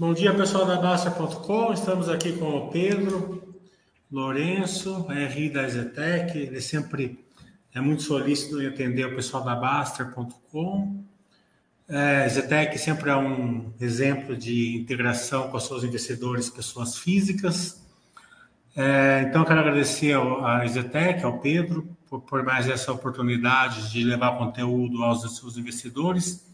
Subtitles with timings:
[0.00, 1.72] Bom dia, pessoal da Basta.com.
[1.72, 3.56] Estamos aqui com o Pedro
[4.08, 6.38] Lourenço, RI da Zetec.
[6.38, 7.18] Ele sempre
[7.74, 11.02] é muito solícito em atender o pessoal da Baster.com.
[11.88, 17.84] É, Zetec sempre é um exemplo de integração com os seus investidores, pessoas físicas.
[18.76, 24.38] É, então, quero agradecer à Zetec, ao Pedro, por, por mais essa oportunidade de levar
[24.38, 26.46] conteúdo aos seus investidores.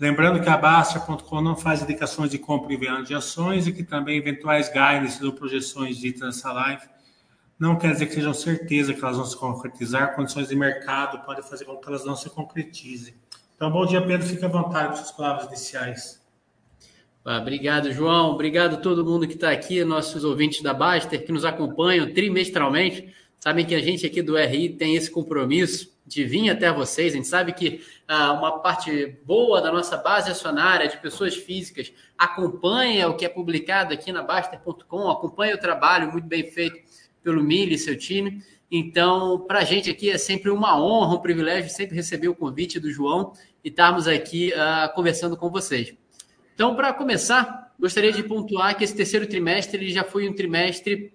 [0.00, 3.84] Lembrando que a Bastia.com não faz indicações de compra e venda de ações e que
[3.84, 6.82] também eventuais guidance ou projeções ditas nessa live
[7.60, 10.14] não quer dizer que sejam certeza que elas vão se concretizar.
[10.16, 13.14] Condições de mercado podem fazer com que elas não se concretizem.
[13.54, 14.26] Então, bom dia, Pedro.
[14.26, 16.22] Fique à vontade com suas palavras iniciais.
[17.22, 18.30] Ah, obrigado, João.
[18.30, 23.14] Obrigado a todo mundo que está aqui, nossos ouvintes da Baster, que nos acompanham trimestralmente.
[23.40, 27.14] Sabem que a gente aqui do RI tem esse compromisso de vir até vocês.
[27.14, 31.90] A gente sabe que ah, uma parte boa da nossa base acionária de pessoas físicas
[32.18, 36.78] acompanha o que é publicado aqui na Baster.com, acompanha o trabalho muito bem feito
[37.22, 38.42] pelo Mili e seu time.
[38.70, 42.78] Então, para a gente aqui é sempre uma honra, um privilégio sempre receber o convite
[42.78, 43.32] do João
[43.64, 45.94] e estarmos aqui uh, conversando com vocês.
[46.54, 51.14] Então, para começar, gostaria de pontuar que esse terceiro trimestre ele já foi um trimestre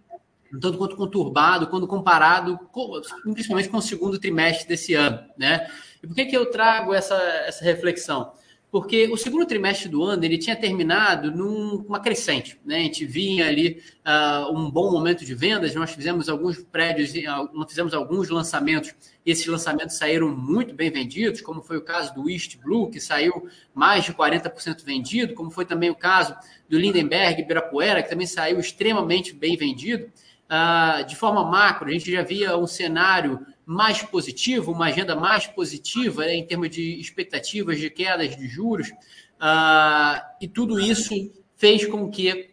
[0.55, 3.01] um tanto quanto conturbado quando comparado, com,
[3.33, 5.69] principalmente com o segundo trimestre desse ano, né?
[6.01, 8.31] E por que, que eu trago essa, essa reflexão?
[8.75, 12.75] Porque o segundo trimestre do ano ele tinha terminado numa crescente, né?
[12.75, 17.13] A gente vinha ali uh, um bom momento de vendas, nós fizemos alguns prédios,
[17.53, 18.93] nós fizemos alguns lançamentos,
[19.25, 22.99] e esses lançamentos saíram muito bem vendidos, como foi o caso do East Blue, que
[22.99, 26.35] saiu mais de 40% vendido, como foi também o caso
[26.67, 30.11] do Lindenberg Ibirapuera, que também saiu extremamente bem vendido.
[30.45, 35.47] Uh, de forma macro, a gente já via um cenário mais positivo, uma agenda mais
[35.47, 41.13] positiva né, em termos de expectativas de quedas de juros, uh, e tudo isso
[41.55, 42.51] fez com que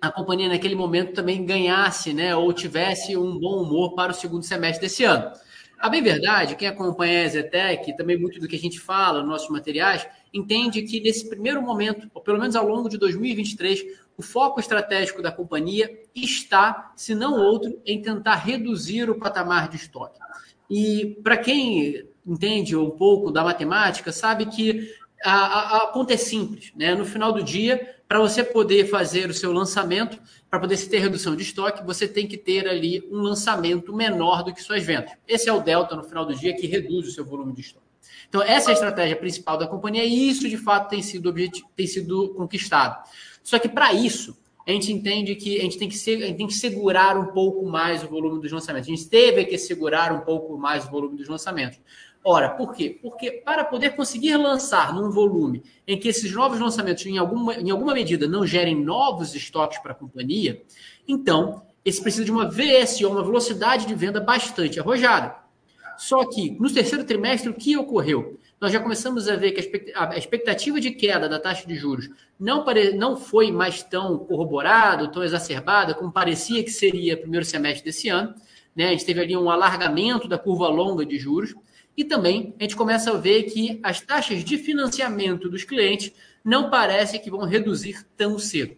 [0.00, 4.44] a companhia naquele momento também ganhasse, né, ou tivesse um bom humor para o segundo
[4.44, 5.32] semestre desse ano.
[5.78, 9.28] A bem verdade, quem acompanha a Zetec, também muito do que a gente fala nos
[9.28, 13.82] nossos materiais, entende que nesse primeiro momento, ou pelo menos ao longo de 2023,
[14.16, 19.76] o foco estratégico da companhia está, se não outro, em tentar reduzir o patamar de
[19.76, 20.18] estoque.
[20.70, 24.92] E para quem entende um pouco da matemática, sabe que
[25.24, 26.72] a, a, a conta é simples.
[26.76, 26.94] Né?
[26.94, 30.20] No final do dia, para você poder fazer o seu lançamento,
[30.50, 34.42] para poder se ter redução de estoque, você tem que ter ali um lançamento menor
[34.42, 35.12] do que suas vendas.
[35.26, 37.84] Esse é o delta no final do dia que reduz o seu volume de estoque.
[38.28, 41.32] Então, essa é a estratégia principal da companhia e isso, de fato, tem sido,
[41.76, 43.02] tem sido conquistado.
[43.44, 46.46] Só que, para isso, a gente entende que a gente tem que, a gente tem
[46.46, 48.88] que segurar um pouco mais o volume dos lançamentos.
[48.88, 51.78] A gente teve que segurar um pouco mais o volume dos lançamentos.
[52.26, 52.98] Ora, por quê?
[53.02, 57.70] Porque para poder conseguir lançar num volume em que esses novos lançamentos, em alguma, em
[57.70, 60.62] alguma medida, não gerem novos estoques para a companhia,
[61.06, 65.36] então, esse precisa de uma VSO, uma velocidade de venda bastante arrojada.
[65.98, 68.40] Só que, no terceiro trimestre, o que ocorreu?
[68.64, 72.08] Nós já começamos a ver que a expectativa de queda da taxa de juros
[72.40, 72.94] não, pare...
[72.94, 78.34] não foi mais tão corroborada, tão exacerbada como parecia que seria primeiro semestre desse ano.
[78.74, 78.86] Né?
[78.86, 81.54] A gente teve ali um alargamento da curva longa de juros.
[81.94, 86.10] E também a gente começa a ver que as taxas de financiamento dos clientes
[86.42, 88.74] não parece que vão reduzir tão cedo.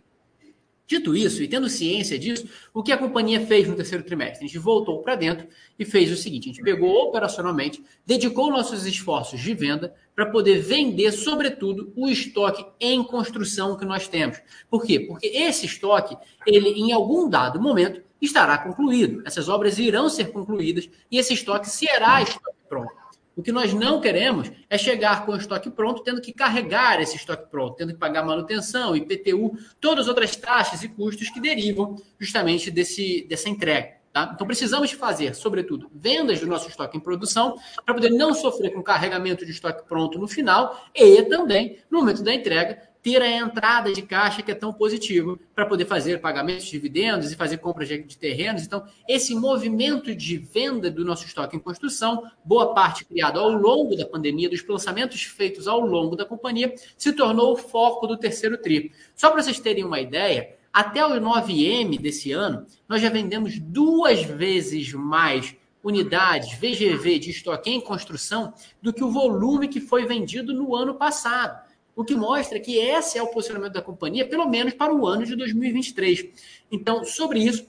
[0.86, 4.44] Dito isso, e tendo ciência disso, o que a companhia fez no terceiro trimestre?
[4.44, 8.86] A gente voltou para dentro e fez o seguinte: a gente pegou operacionalmente, dedicou nossos
[8.86, 14.40] esforços de venda para poder vender, sobretudo, o estoque em construção que nós temos.
[14.70, 15.00] Por quê?
[15.00, 16.16] Porque esse estoque,
[16.46, 19.22] ele, em algum dado momento, estará concluído.
[19.26, 22.94] Essas obras irão ser concluídas e esse estoque será estoque pronto.
[23.36, 27.16] O que nós não queremos é chegar com o estoque pronto, tendo que carregar esse
[27.16, 31.96] estoque pronto, tendo que pagar manutenção, IPTU, todas as outras taxas e custos que derivam
[32.18, 33.96] justamente desse, dessa entrega.
[34.10, 34.32] Tá?
[34.34, 38.82] Então, precisamos fazer, sobretudo, vendas do nosso estoque em produção, para poder não sofrer com
[38.82, 43.92] carregamento de estoque pronto no final e também, no momento da entrega, ter a entrada
[43.92, 47.86] de caixa que é tão positivo para poder fazer pagamentos de dividendos e fazer compras
[47.86, 48.64] de terrenos.
[48.64, 53.94] Então, esse movimento de venda do nosso estoque em construção, boa parte criado ao longo
[53.94, 58.58] da pandemia, dos lançamentos feitos ao longo da companhia, se tornou o foco do terceiro
[58.58, 58.90] tri.
[59.14, 64.24] Só para vocês terem uma ideia, até o 9M desse ano, nós já vendemos duas
[64.24, 70.52] vezes mais unidades VGV de estoque em construção do que o volume que foi vendido
[70.52, 71.65] no ano passado
[71.96, 75.24] o que mostra que esse é o posicionamento da companhia, pelo menos para o ano
[75.24, 76.26] de 2023.
[76.70, 77.66] Então, sobre isso,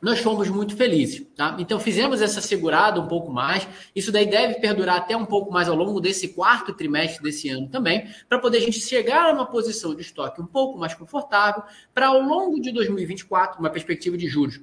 [0.00, 1.56] nós fomos muito felizes, tá?
[1.58, 3.66] Então fizemos essa segurada um pouco mais.
[3.94, 7.68] Isso daí deve perdurar até um pouco mais ao longo desse quarto trimestre desse ano
[7.68, 12.08] também, para poder a gente chegar numa posição de estoque um pouco mais confortável para
[12.08, 14.60] ao longo de 2024, uma perspectiva de juros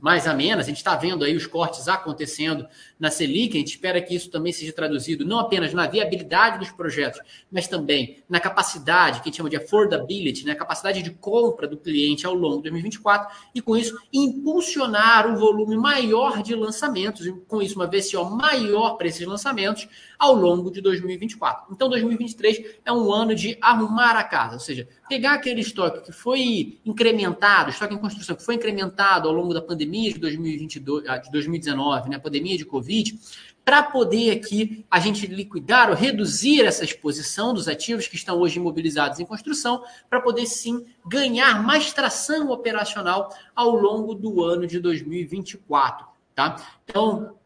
[0.00, 2.66] mais menos, a gente está vendo aí os cortes acontecendo
[3.00, 6.70] na Selic, a gente espera que isso também seja traduzido não apenas na viabilidade dos
[6.70, 7.18] projetos,
[7.50, 11.78] mas também na capacidade, que a gente chama de affordability, né, capacidade de compra do
[11.78, 17.32] cliente ao longo de 2024, e com isso impulsionar um volume maior de lançamentos, e
[17.32, 19.88] com isso uma VCO maior para esses lançamentos
[20.18, 21.72] ao longo de 2024.
[21.72, 26.12] Então 2023 é um ano de arrumar a casa, ou seja, pegar aquele estoque que
[26.12, 31.16] foi incrementado, estoque em construção que foi incrementado ao longo da pandemia de 2022, ah,
[31.16, 33.20] de 2019, né, a pandemia de Covid, Covid,
[33.64, 38.58] para poder aqui a gente liquidar ou reduzir essa exposição dos ativos que estão hoje
[38.58, 44.80] imobilizados em construção, para poder sim ganhar mais tração operacional ao longo do ano de
[44.80, 46.06] 2024.
[46.34, 46.56] Tá?
[46.84, 47.36] Então,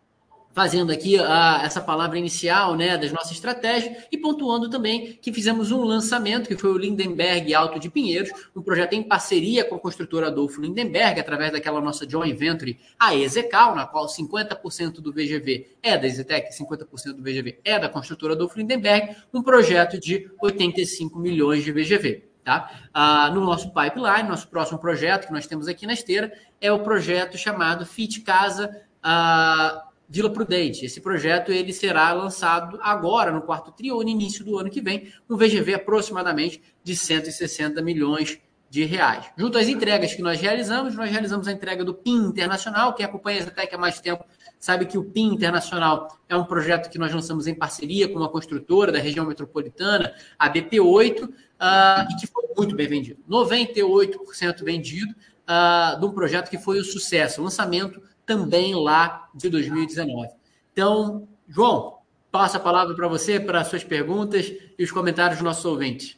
[0.54, 5.72] fazendo aqui a, essa palavra inicial né, das nossas estratégias e pontuando também que fizemos
[5.72, 9.80] um lançamento, que foi o Lindenberg Alto de Pinheiros, um projeto em parceria com a
[9.80, 15.76] construtora Adolfo Lindenberg, através daquela nossa joint venture, a Ezecal, na qual 50% do VGV
[15.82, 21.18] é da Ezetec, 50% do VGV é da construtora Adolfo Lindenberg, um projeto de 85
[21.18, 22.28] milhões de VGV.
[22.44, 22.70] Tá?
[22.92, 26.30] Ah, no nosso pipeline, nosso próximo projeto que nós temos aqui na esteira
[26.60, 29.82] é o projeto chamado Fit Casa ah,
[30.14, 30.86] Vila Prudente.
[30.86, 34.80] Esse projeto ele será lançado agora, no quarto tri, ou no início do ano que
[34.80, 38.38] vem, um VGV aproximadamente de 160 milhões
[38.70, 39.26] de reais.
[39.36, 43.40] Junto às entregas que nós realizamos, nós realizamos a entrega do PIN Internacional, quem acompanha
[43.40, 44.24] a Zetec há mais tempo
[44.56, 48.28] sabe que o PIN Internacional é um projeto que nós lançamos em parceria com uma
[48.28, 53.20] construtora da região metropolitana, a BP8, uh, ah, e que foi muito bem vendido.
[53.28, 59.48] 98% vendido uh, de um projeto que foi um sucesso, o lançamento também lá de
[59.48, 60.28] 2019.
[60.72, 61.98] Então, João,
[62.30, 66.16] passo a palavra para você, para as suas perguntas e os comentários dos nossos ouvintes.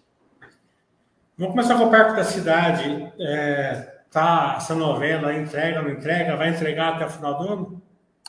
[1.36, 3.12] Vamos começar com o Parque da Cidade.
[3.20, 6.36] É, tá essa novela, entrega, não entrega?
[6.36, 7.82] Vai entregar até o final do ano?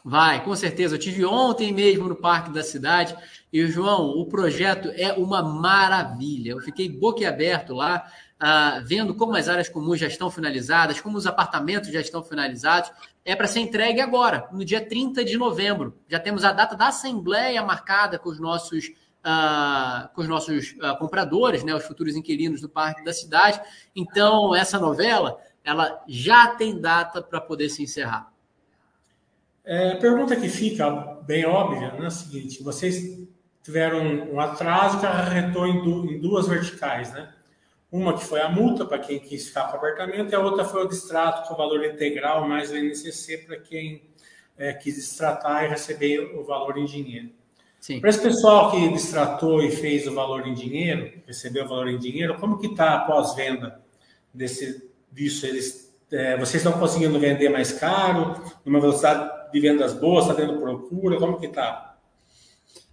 [0.03, 0.95] Vai, com certeza.
[0.95, 3.15] Eu tive ontem mesmo no Parque da Cidade
[3.51, 6.51] e, João, o projeto é uma maravilha.
[6.51, 8.05] Eu fiquei boquiaberto lá
[8.39, 12.91] ah, vendo como as áreas comuns já estão finalizadas, como os apartamentos já estão finalizados,
[13.25, 15.97] é para ser entregue agora, no dia 30 de novembro.
[16.07, 18.91] Já temos a data da assembleia marcada com os nossos,
[19.23, 23.59] ah, com os nossos ah, compradores, né, os futuros inquilinos do Parque da Cidade.
[23.95, 28.31] Então, essa novela ela já tem data para poder se encerrar.
[29.65, 30.89] É, a pergunta que fica
[31.23, 33.27] bem óbvia né, é a seguinte: vocês
[33.61, 33.99] tiveram
[34.31, 37.33] um atraso que arretou em duas verticais, né?
[37.91, 40.65] Uma que foi a multa para quem quis ficar com o apartamento e a outra
[40.65, 44.01] foi o distrato com o valor integral mais o INCC para quem
[44.57, 47.29] é, quis distratar e receber o valor em dinheiro.
[47.79, 48.01] Sim.
[48.01, 51.97] Para esse pessoal que distratou e fez o valor em dinheiro, recebeu o valor em
[51.97, 53.79] dinheiro, como que está a pós-venda
[54.33, 55.45] desse, disso?
[55.45, 60.59] Eles, é, vocês estão conseguindo vender mais caro, numa velocidade de vendas boas, está tendo
[60.59, 61.96] procura, como que está?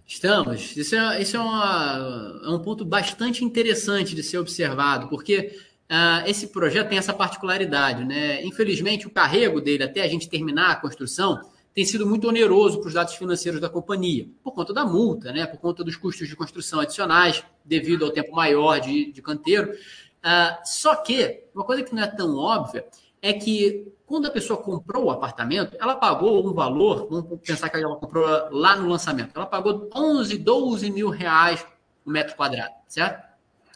[0.07, 0.77] Estamos.
[0.77, 5.57] Isso é, isso é, uma, é um ponto bastante interessante de ser observado, porque
[5.89, 8.03] uh, esse projeto tem essa particularidade.
[8.05, 8.43] Né?
[8.45, 11.41] Infelizmente, o carrego dele até a gente terminar a construção
[11.73, 15.45] tem sido muito oneroso para os dados financeiros da companhia, por conta da multa, né?
[15.45, 19.71] por conta dos custos de construção adicionais, devido ao tempo maior de, de canteiro.
[19.71, 22.85] Uh, só que, uma coisa que não é tão óbvia
[23.25, 27.77] é que quando a pessoa comprou o apartamento, ela pagou um valor, vamos pensar que
[27.77, 31.65] ela comprou lá no lançamento, ela pagou 11, 12 mil reais
[32.05, 33.25] o metro quadrado, certo?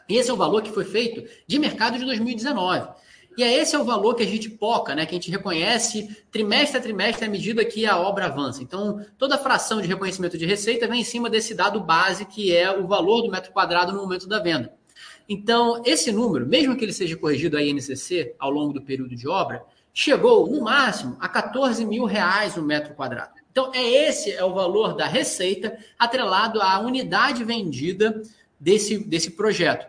[0.08, 2.90] Esse é o valor que foi feito de mercado de 2019.
[3.38, 5.04] E é esse é o valor que a gente poca, né?
[5.08, 8.62] Que a gente reconhece trimestre a trimestre à medida que a obra avança.
[8.62, 12.56] Então, toda a fração de reconhecimento de receita vem em cima desse dado base, que
[12.56, 14.79] é o valor do metro quadrado no momento da venda.
[15.30, 19.28] Então, esse número, mesmo que ele seja corrigido a INCC ao longo do período de
[19.28, 23.34] obra, chegou, no máximo, a 14 mil reais o metro quadrado.
[23.52, 28.24] Então, é esse é o valor da receita atrelado à unidade vendida
[28.60, 29.86] desse, desse projeto.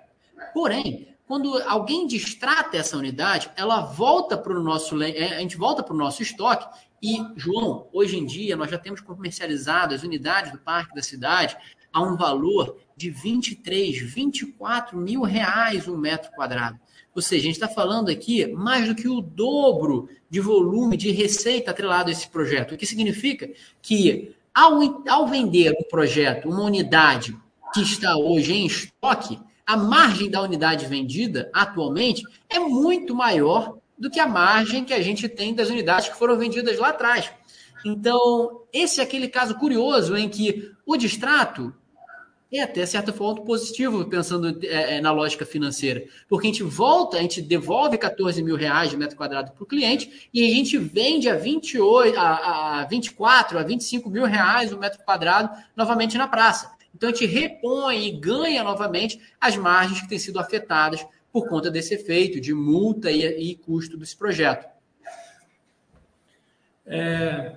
[0.52, 5.00] Porém, quando alguém distrata essa unidade, ela volta para o nosso.
[5.02, 6.66] É, a gente volta para o nosso estoque.
[7.02, 11.56] E, João, hoje em dia nós já temos comercializado as unidades do parque da cidade
[11.92, 16.78] a um valor de 23, 24 mil reais um metro quadrado.
[17.14, 21.10] Ou seja, a gente está falando aqui mais do que o dobro de volume de
[21.10, 22.74] receita atrelado a esse projeto.
[22.74, 23.50] O que significa
[23.82, 24.78] que, ao,
[25.08, 27.36] ao vender um projeto, uma unidade
[27.74, 34.10] que está hoje em estoque, a margem da unidade vendida atualmente é muito maior do
[34.10, 37.30] que a margem que a gente tem das unidades que foram vendidas lá atrás.
[37.84, 41.74] Então, esse é aquele caso curioso em que o distrato
[42.52, 46.04] é até certa forma positivo, pensando é, é, na lógica financeira.
[46.28, 49.66] Porque a gente volta, a gente devolve 14 mil reais de metro quadrado para o
[49.66, 54.78] cliente e a gente vende a, 28, a, a 24, a 25 mil reais o
[54.78, 56.72] metro quadrado novamente na praça.
[56.92, 61.70] Então a gente repõe e ganha novamente as margens que têm sido afetadas por conta
[61.70, 64.68] desse efeito de multa e, e custo desse projeto.
[66.86, 67.56] É,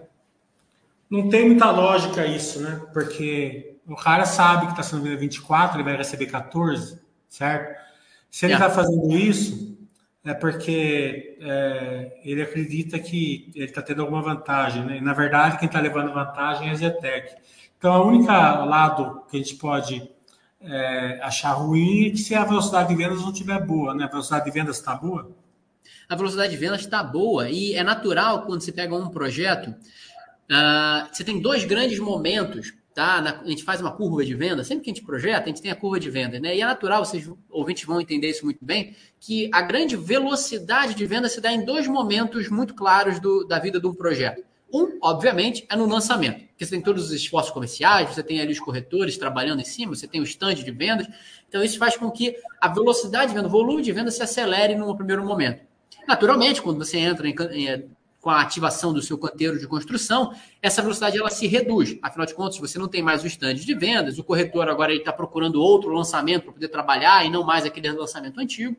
[1.10, 2.82] não tem muita lógica isso, né?
[2.94, 7.82] Porque o cara sabe que está sendo vendido 24, ele vai receber 14, certo?
[8.30, 8.70] Se ele está é.
[8.70, 9.78] fazendo isso,
[10.26, 14.98] é porque é, ele acredita que ele está tendo alguma vantagem, né?
[14.98, 17.36] E, na verdade, quem está levando vantagem é a Zetec.
[17.78, 20.10] Então, a única lado que a gente pode
[20.64, 24.06] é, achar ruim é que se a velocidade de vendas não estiver boa, né?
[24.06, 25.32] A velocidade de vendas está boa?
[26.08, 31.08] A velocidade de vendas está boa e é natural quando você pega um projeto, uh,
[31.12, 33.22] você tem dois grandes momentos tá?
[33.22, 35.62] Na, a gente faz uma curva de venda, sempre que a gente projeta, a gente
[35.62, 36.56] tem a curva de venda, né?
[36.56, 41.06] E é natural, vocês ouvintes vão entender isso muito bem, que a grande velocidade de
[41.06, 44.44] venda se dá em dois momentos muito claros do, da vida de um projeto.
[44.74, 48.52] Um, obviamente, é no lançamento, porque você tem todos os esforços comerciais, você tem ali
[48.52, 51.08] os corretores trabalhando em cima, você tem o stand de vendas.
[51.48, 54.74] Então, isso faz com que a velocidade de venda, o volume de venda se acelere
[54.74, 55.62] no primeiro momento.
[56.08, 57.86] Naturalmente, quando você entra em, em
[58.24, 61.98] com a ativação do seu canteiro de construção, essa velocidade ela se reduz.
[62.02, 65.12] Afinal de contas, você não tem mais o stand de vendas, o corretor agora está
[65.12, 68.78] procurando outro lançamento para poder trabalhar e não mais aquele lançamento antigo.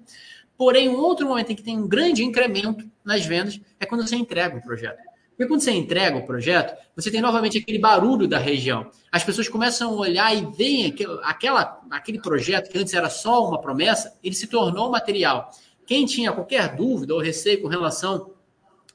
[0.57, 4.17] Porém, um outro momento em que tem um grande incremento nas vendas é quando você
[4.17, 5.14] entrega o projeto.
[5.37, 8.89] Porque quando você entrega o projeto, você tem novamente aquele barulho da região.
[9.11, 13.61] As pessoas começam a olhar e veem aquela, aquele projeto que antes era só uma
[13.61, 15.51] promessa, ele se tornou material.
[15.87, 18.33] Quem tinha qualquer dúvida ou receio com relação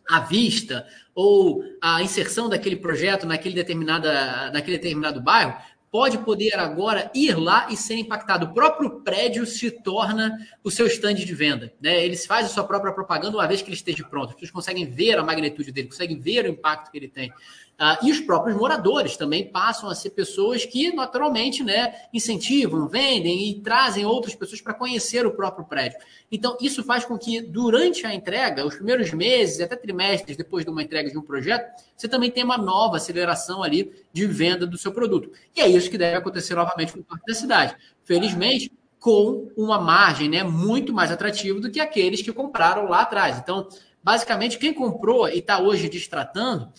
[0.09, 5.53] à vista ou a inserção daquele projeto naquele, determinada, naquele determinado bairro,
[5.91, 8.45] pode poder agora ir lá e ser impactado.
[8.45, 11.73] O próprio prédio se torna o seu stand de venda.
[11.81, 12.05] Né?
[12.05, 14.29] Ele faz a sua própria propaganda uma vez que ele esteja pronto.
[14.29, 17.31] As pessoas conseguem ver a magnitude dele, conseguem ver o impacto que ele tem.
[17.79, 23.51] Uh, e os próprios moradores também passam a ser pessoas que, naturalmente, né, incentivam, vendem
[23.51, 25.97] e trazem outras pessoas para conhecer o próprio prédio.
[26.29, 30.71] Então, isso faz com que, durante a entrega, os primeiros meses, até trimestres depois de
[30.71, 34.77] uma entrega de um projeto, você também tenha uma nova aceleração ali de venda do
[34.77, 35.31] seu produto.
[35.55, 37.77] E é isso que deve acontecer novamente com parte da cidade.
[38.03, 43.37] Felizmente, com uma margem né, muito mais atrativa do que aqueles que compraram lá atrás.
[43.37, 43.69] Então,
[44.03, 46.69] basicamente, quem comprou e está hoje destratando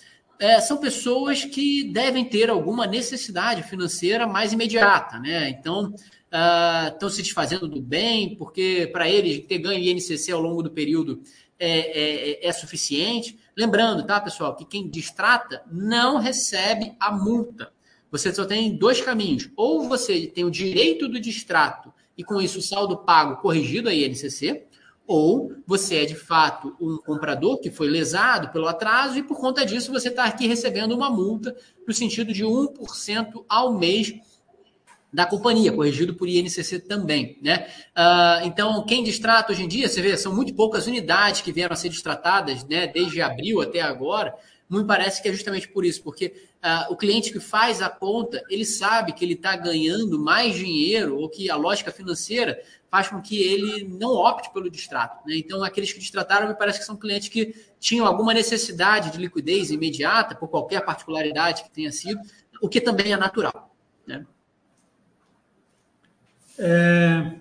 [0.40, 5.50] é, são pessoas que devem ter alguma necessidade financeira mais imediata, né?
[5.50, 5.92] Então,
[6.32, 10.70] uh, estão se desfazendo do bem, porque para eles ter ganho INCC ao longo do
[10.70, 11.22] período
[11.58, 13.38] é, é, é, suficiente.
[13.54, 17.70] Lembrando, tá, pessoal, que quem distrata não recebe a multa.
[18.10, 19.50] Você só tem dois caminhos.
[19.54, 23.94] Ou você tem o direito do distrato e, com isso, o saldo pago corrigido a
[23.94, 24.64] INCC,
[25.10, 29.66] ou você é de fato um comprador que foi lesado pelo atraso e por conta
[29.66, 31.52] disso você está aqui recebendo uma multa
[31.84, 34.14] no sentido de 1% ao mês
[35.12, 37.66] da companhia, corrigido por INCC também, né?
[37.88, 41.72] Uh, então, quem distrata hoje em dia, você vê, são muito poucas unidades que vieram
[41.72, 42.86] a ser distratadas, né?
[42.86, 44.32] Desde abril até agora,
[44.78, 48.40] me parece que é justamente por isso, porque uh, o cliente que faz a conta,
[48.48, 53.20] ele sabe que ele está ganhando mais dinheiro, ou que a lógica financeira faz com
[53.20, 55.26] que ele não opte pelo distrato.
[55.26, 55.36] Né?
[55.38, 59.70] Então, aqueles que distrataram, me parece que são clientes que tinham alguma necessidade de liquidez
[59.70, 62.20] imediata, por qualquer particularidade que tenha sido,
[62.62, 63.74] o que também é natural.
[64.06, 64.24] Né?
[66.58, 67.32] É...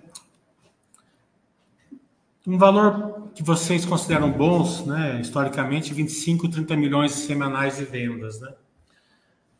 [2.46, 8.40] Um valor que vocês consideram bons, né, historicamente, 25, 30 milhões semanais de vendas.
[8.40, 8.52] Né?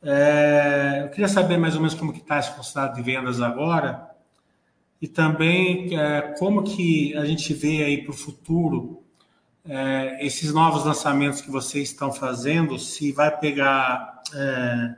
[0.03, 1.03] É...
[1.05, 4.11] Eu queria saber mais ou menos como que está esse considerado de vendas agora,
[5.01, 9.03] e também é, como que a gente vê aí para o futuro
[9.65, 14.95] é, esses novos lançamentos que vocês estão fazendo, se vai pegar, é,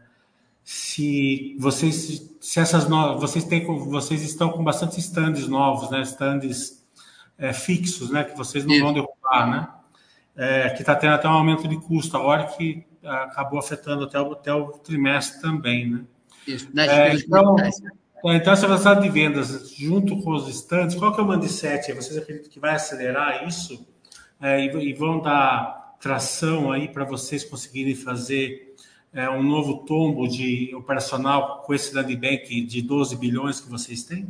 [0.65, 6.82] se vocês, se essas novas, vocês têm, vocês estão com bastante stands novos, né, stands
[7.39, 8.85] é, fixos, né, que vocês não Isso.
[8.85, 9.69] vão derrubar, né,
[10.37, 14.33] é, que está tendo até um aumento de custo agora que acabou afetando até o,
[14.33, 16.05] até o trimestre também, né.
[16.47, 16.69] Isso.
[16.77, 17.57] É, então,
[18.25, 21.93] então, essa velocidade de vendas junto com os estantes, qual que é o mindset?
[21.93, 23.87] Vocês acreditam que vai acelerar isso
[24.41, 28.75] é, e, e, vão dar tração aí para vocês conseguirem fazer
[29.13, 34.05] é, um novo tombo de operacional com esse land bank de 12 bilhões que vocês
[34.05, 34.29] têm?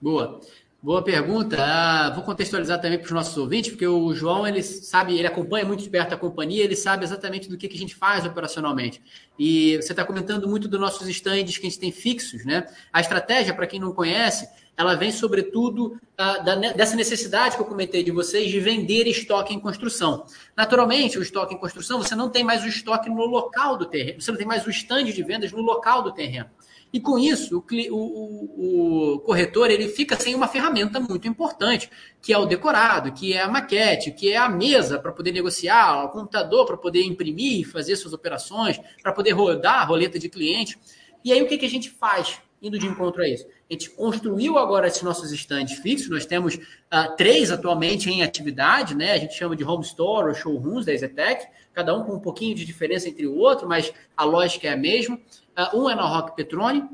[0.00, 0.40] Boa.
[0.80, 1.56] Boa pergunta.
[1.58, 5.64] Ah, vou contextualizar também para os nossos ouvintes, porque o João ele sabe, ele acompanha
[5.64, 9.02] muito de perto a companhia, ele sabe exatamente do que, que a gente faz operacionalmente.
[9.36, 12.64] E você está comentando muito dos nossos stands que a gente tem fixos, né?
[12.92, 17.66] A estratégia, para quem não conhece, ela vem sobretudo ah, da, dessa necessidade que eu
[17.66, 20.26] comentei de vocês de vender estoque em construção.
[20.56, 24.20] Naturalmente, o estoque em construção, você não tem mais o estoque no local do terreno,
[24.20, 26.48] você não tem mais o stand de vendas no local do terreno.
[26.90, 31.90] E com isso, o, o, o, corretor ele fica sem uma ferramenta muito importante,
[32.22, 36.04] que é o decorado, que é a maquete, que é a mesa para poder negociar,
[36.04, 40.78] o computador para poder imprimir, fazer suas operações, para poder rodar a roleta de cliente.
[41.22, 43.46] E aí o que, que a gente faz indo de encontro a isso?
[43.68, 48.94] A gente construiu agora esses nossos estandes fixos, nós temos uh, três atualmente em atividade,
[48.94, 49.12] né?
[49.12, 52.54] A gente chama de home store ou showrooms da Ezetec, cada um com um pouquinho
[52.54, 55.20] de diferença entre o outro, mas a lógica é a mesma.
[55.58, 56.84] Uh, um é na Rock Petrone,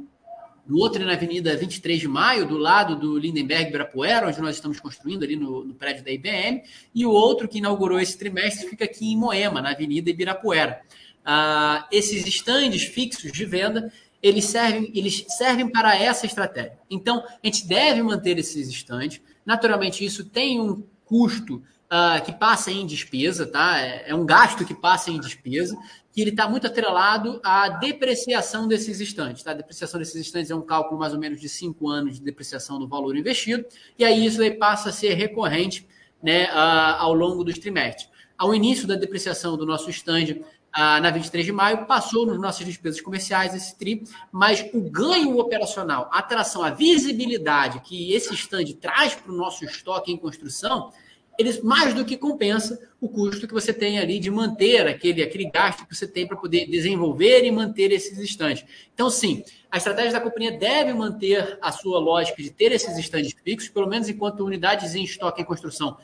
[0.67, 4.57] o outro é na Avenida 23 de Maio, do lado do Lindenberg Ibirapuera, onde nós
[4.57, 6.63] estamos construindo ali no, no, prédio da IBM,
[6.95, 10.81] e o outro que inaugurou esse trimestre fica aqui em Moema, na Avenida Ibirapuera.
[11.21, 13.93] Uh, esses estandes fixos de venda,
[14.23, 16.79] eles servem, eles servem para essa estratégia.
[16.89, 19.21] Então, a gente deve manter esses estandes.
[19.45, 21.63] Naturalmente, isso tem um custo
[21.95, 23.81] uh, que passa em despesa, tá?
[23.81, 25.77] É, é, um gasto que passa em despesa,
[26.13, 29.43] que ele está muito atrelado à depreciação desses estantes.
[29.43, 29.53] Tá?
[29.53, 32.79] A depreciação desses estantes é um cálculo mais ou menos de cinco anos de depreciação
[32.79, 33.65] do valor investido,
[33.99, 35.87] e aí isso aí passa a ser recorrente
[36.23, 38.09] né, uh, ao longo dos trimestres.
[38.37, 40.41] Ao início da depreciação do nosso stand,
[40.77, 45.39] uh, na 23 de maio, passou nas nossas despesas comerciais esse TRI, mas o ganho
[45.39, 50.91] operacional, a atração, a visibilidade que esse stand traz para o nosso estoque em construção
[51.39, 55.51] eles mais do que compensa o custo que você tem ali de manter aquele, aquele
[55.51, 58.65] gasto que você tem para poder desenvolver e manter esses estandes.
[58.95, 63.35] Então, sim, a estratégia da companhia deve manter a sua lógica de ter esses estandes
[63.45, 65.97] fixos, pelo menos enquanto unidades em estoque em construção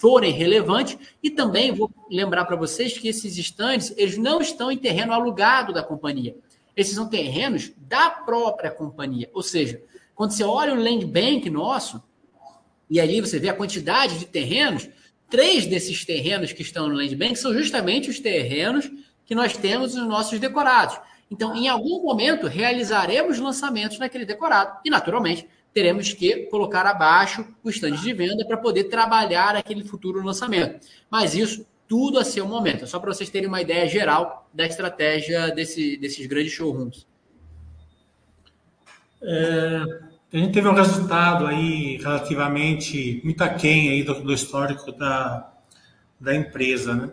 [0.00, 0.96] forem relevantes.
[1.22, 5.72] E também vou lembrar para vocês que esses estandes eles não estão em terreno alugado
[5.72, 6.36] da companhia.
[6.76, 9.28] Esses são terrenos da própria companhia.
[9.34, 9.82] Ou seja,
[10.14, 12.02] quando você olha o land bank nosso,
[12.90, 14.88] e ali você vê a quantidade de terrenos.
[15.30, 18.90] Três desses terrenos que estão no Land Bank são justamente os terrenos
[19.26, 20.98] que nós temos nos nossos decorados.
[21.30, 24.80] Então, em algum momento, realizaremos lançamentos naquele decorado.
[24.84, 30.24] E, naturalmente, teremos que colocar abaixo o estande de venda para poder trabalhar aquele futuro
[30.24, 30.86] lançamento.
[31.10, 32.84] Mas isso tudo a seu momento.
[32.84, 37.06] É só para vocês terem uma ideia geral da estratégia desse, desses grandes showrooms.
[39.22, 39.84] É,
[40.32, 45.50] a gente teve um resultado aí relativamente muito aquém aí do, do histórico da,
[46.20, 47.10] da empresa, né?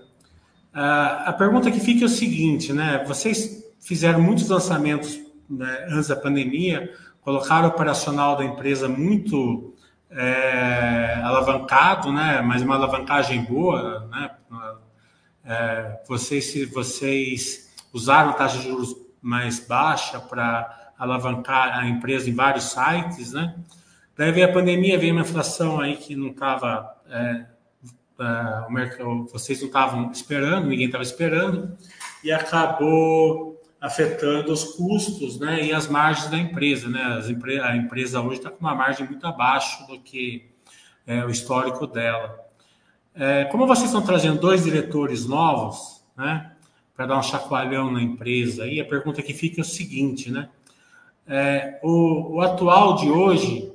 [0.78, 3.01] a pergunta que fica é o seguinte, né?
[3.08, 5.17] Vocês fizeram muitos lançamentos
[5.49, 9.73] né, antes da pandemia, colocaram o operacional da empresa muito
[10.12, 12.41] é, alavancado, né?
[12.41, 14.32] Mas uma alavancagem boa, né?
[15.45, 22.65] É, vocês, vocês usaram taxa de juros mais baixa para alavancar a empresa em vários
[22.65, 23.55] sites, né?
[24.17, 27.45] Daí veio a pandemia, veio uma inflação aí que não estava, é,
[28.19, 31.77] é, vocês não estavam esperando, ninguém estava esperando,
[32.23, 37.03] e acabou afetando os custos, né, e as margens da empresa, né?
[37.03, 40.49] As empre a empresa hoje está com uma margem muito abaixo do que
[41.05, 42.39] é, o histórico dela.
[43.13, 46.51] É, como vocês estão trazendo dois diretores novos, né,
[46.95, 50.49] para dar um chacoalhão na empresa, aí a pergunta que fica é o seguinte, né?
[51.27, 53.73] É, o, o, atual de hoje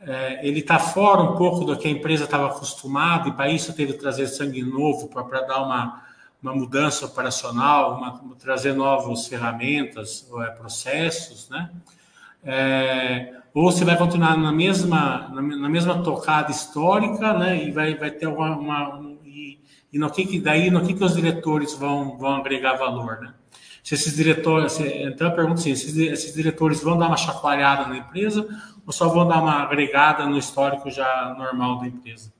[0.00, 3.72] é, ele está fora um pouco do que a empresa estava acostumada e para isso
[3.72, 6.04] teve que trazer sangue novo para dar uma,
[6.40, 11.70] uma mudança operacional, uma, trazer novas ferramentas, é, processos, né?
[12.44, 17.64] É, ou você vai continuar na mesma, na, na, mesma tocada histórica, né?
[17.64, 19.58] E vai, vai ter uma, uma e,
[19.92, 23.34] e no que daí no que, que os diretores vão, vão agregar valor, né?
[23.82, 27.98] Se esses diretores, então eu pergunto assim, esses, esses diretores vão dar uma chacoalhada na
[27.98, 28.46] empresa
[28.86, 32.32] ou só vão dar uma agregada no histórico já normal da empresa?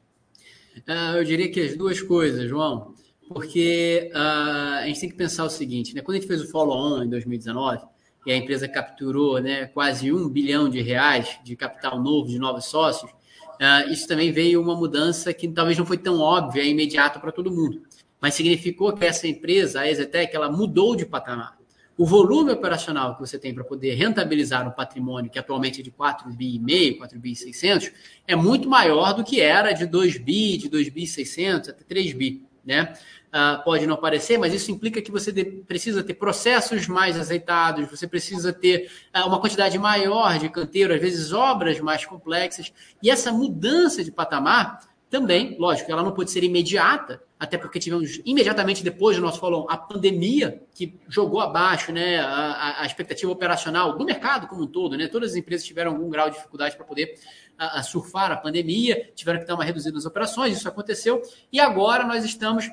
[0.88, 2.94] Uh, eu diria que as duas coisas, João,
[3.28, 6.00] porque uh, a gente tem que pensar o seguinte, né?
[6.00, 7.82] Quando a gente fez o follow-on em 2019
[8.26, 12.66] e a empresa capturou né, quase um bilhão de reais de capital novo, de novos
[12.66, 17.18] sócios, uh, isso também veio uma mudança que talvez não foi tão óbvia e imediata
[17.18, 17.87] para todo mundo
[18.20, 21.56] mas significou que essa empresa, a Exetec, ela mudou de patamar.
[21.96, 25.90] O volume operacional que você tem para poder rentabilizar um patrimônio que atualmente é de
[25.90, 27.90] 4 bi e meio, 4 bi e 600,
[28.26, 31.82] é muito maior do que era de 2 bi, de 2 bi e 600 até
[31.84, 32.94] 3 bi, né?
[33.28, 37.90] uh, pode não parecer, mas isso implica que você de, precisa ter processos mais azeitados,
[37.90, 42.72] você precisa ter uh, uma quantidade maior de canteiro, às vezes obras mais complexas.
[43.02, 48.20] E essa mudança de patamar também, lógico, ela não pode ser imediata, até porque tivemos
[48.24, 53.96] imediatamente depois do nosso follow a pandemia, que jogou abaixo né, a, a, expectativa operacional
[53.96, 54.96] do mercado como um todo.
[54.96, 55.06] Né?
[55.06, 57.14] Todas as empresas tiveram algum grau de dificuldade para poder
[57.56, 61.22] a, a surfar a pandemia, tiveram que dar uma reduzida nas operações, isso aconteceu,
[61.52, 62.68] e agora nós estamos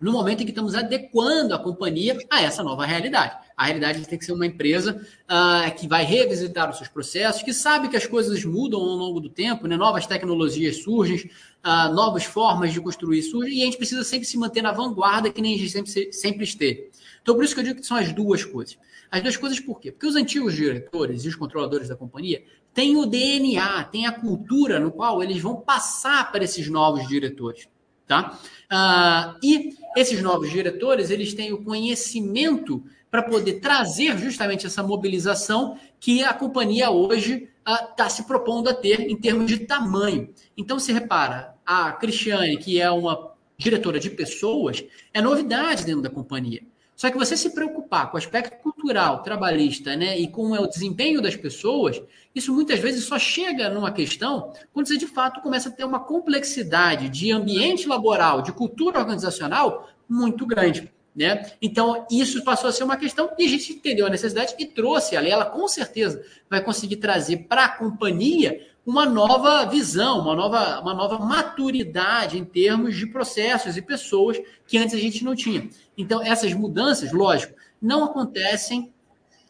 [0.00, 3.36] no momento em que estamos adequando a companhia a essa nova realidade.
[3.56, 7.52] A realidade tem que ser uma empresa uh, que vai revisitar os seus processos, que
[7.52, 9.76] sabe que as coisas mudam ao longo do tempo, né?
[9.76, 11.28] novas tecnologias surgem,
[11.64, 15.30] uh, novas formas de construir surgem, e a gente precisa sempre se manter na vanguarda,
[15.30, 16.90] que nem a gente sempre, sempre esteve.
[17.20, 18.78] Então, por isso que eu digo que são as duas coisas.
[19.10, 19.90] As duas coisas por quê?
[19.90, 24.78] Porque os antigos diretores e os controladores da companhia têm o DNA, têm a cultura
[24.78, 27.68] no qual eles vão passar para esses novos diretores.
[28.08, 28.38] Tá?
[28.72, 35.78] Uh, e esses novos diretores, eles têm o conhecimento para poder trazer justamente essa mobilização
[36.00, 37.48] que a companhia hoje
[37.90, 40.30] está uh, se propondo a ter em termos de tamanho.
[40.56, 46.10] Então, se repara, a Cristiane, que é uma diretora de pessoas, é novidade dentro da
[46.10, 46.62] companhia.
[46.98, 51.22] Só que você se preocupar com o aspecto cultural, trabalhista, né, e com o desempenho
[51.22, 52.02] das pessoas,
[52.34, 56.00] isso muitas vezes só chega numa questão quando você de fato começa a ter uma
[56.00, 60.92] complexidade de ambiente laboral, de cultura organizacional muito grande.
[61.14, 61.48] Né?
[61.62, 65.14] Então, isso passou a ser uma questão e a gente entendeu a necessidade e trouxe
[65.14, 65.28] ela.
[65.28, 70.94] ela, com certeza, vai conseguir trazer para a companhia uma nova visão, uma nova, uma
[70.94, 75.68] nova maturidade em termos de processos e pessoas que antes a gente não tinha.
[75.96, 78.90] Então, essas mudanças, lógico, não acontecem.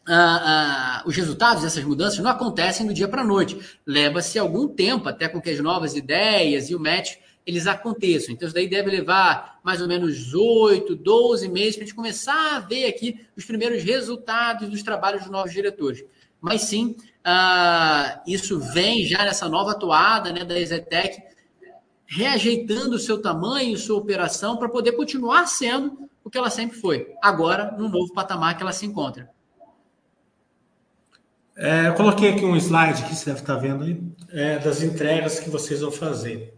[0.05, 3.57] Ah, ah, os resultados dessas mudanças não acontecem do dia para a noite.
[3.87, 8.33] Leva-se algum tempo até com que as novas ideias e o match eles aconteçam.
[8.33, 12.57] Então, isso daí deve levar mais ou menos 8, 12 meses para a gente começar
[12.57, 16.03] a ver aqui os primeiros resultados dos trabalhos dos novos diretores.
[16.41, 21.21] Mas sim, ah, isso vem já nessa nova toada né, da Exetec,
[22.05, 27.13] reajeitando o seu tamanho, sua operação, para poder continuar sendo o que ela sempre foi,
[27.21, 29.29] agora no novo patamar que ela se encontra.
[31.55, 34.01] É, eu coloquei aqui um slide que você deve estar vendo aí,
[34.31, 36.57] é, das entregas que vocês vão fazer.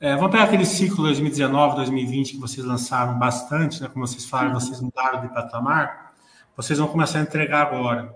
[0.00, 3.88] É, vamos pegar aquele ciclo 2019, 2020 que vocês lançaram bastante, né?
[3.88, 6.12] Como vocês falaram, vocês mudaram de patamar.
[6.56, 8.12] Vocês vão começar a entregar agora.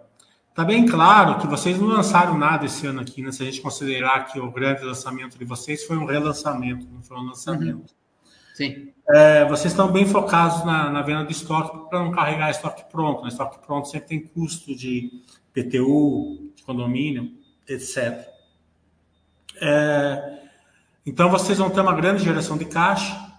[0.56, 3.30] Está bem claro que vocês não lançaram nada esse ano aqui, né?
[3.30, 7.18] Se a gente considerar que o grande lançamento de vocês foi um relançamento, não foi
[7.18, 7.76] um lançamento.
[7.76, 7.84] Uhum.
[8.54, 8.88] Sim.
[9.06, 13.20] É, vocês estão bem focados na, na venda de estoque para não carregar estoque pronto.
[13.20, 13.28] Né?
[13.28, 17.32] Estoque pronto sempre tem custo de PTU, de condomínio,
[17.68, 18.26] etc.
[19.60, 20.38] É,
[21.04, 23.30] então vocês vão ter uma grande geração de caixa,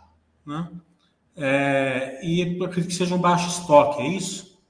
[0.45, 0.69] né?
[1.35, 4.61] É, e acredito que seja um baixo estoque, é isso?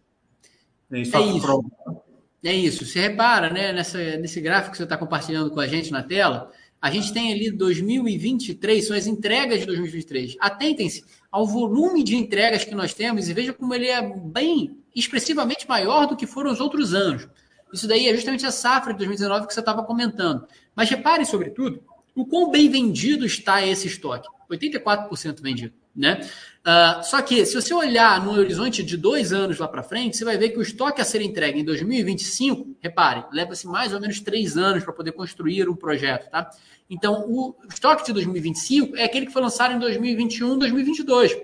[0.89, 1.41] É, estoque é isso.
[1.41, 2.06] Pronto.
[2.43, 2.85] É isso.
[2.85, 6.51] Você repara, né, nessa, nesse gráfico que você está compartilhando com a gente na tela,
[6.81, 10.35] a gente tem ali 2023, são as entregas de 2023.
[10.39, 15.67] Atentem-se ao volume de entregas que nós temos e veja como ele é bem expressivamente
[15.67, 17.27] maior do que foram os outros anos.
[17.73, 20.47] Isso daí é justamente a safra de 2019 que você estava comentando.
[20.75, 21.83] Mas repare, sobretudo,
[22.15, 24.27] o quão bem vendido está esse estoque.
[24.49, 25.73] 84% vendido.
[25.95, 26.21] Né?
[26.67, 30.25] Uh, só que, se você olhar no horizonte de dois anos lá para frente, você
[30.25, 34.19] vai ver que o estoque a ser entregue em 2025, repare, leva-se mais ou menos
[34.19, 36.29] três anos para poder construir um projeto.
[36.29, 36.49] Tá?
[36.89, 41.37] Então, o estoque de 2025 é aquele que foi lançado em 2021, 2022,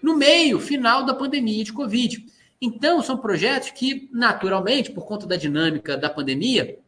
[0.00, 2.24] no meio, final da pandemia de Covid.
[2.62, 6.78] Então, são projetos que, naturalmente, por conta da dinâmica da pandemia,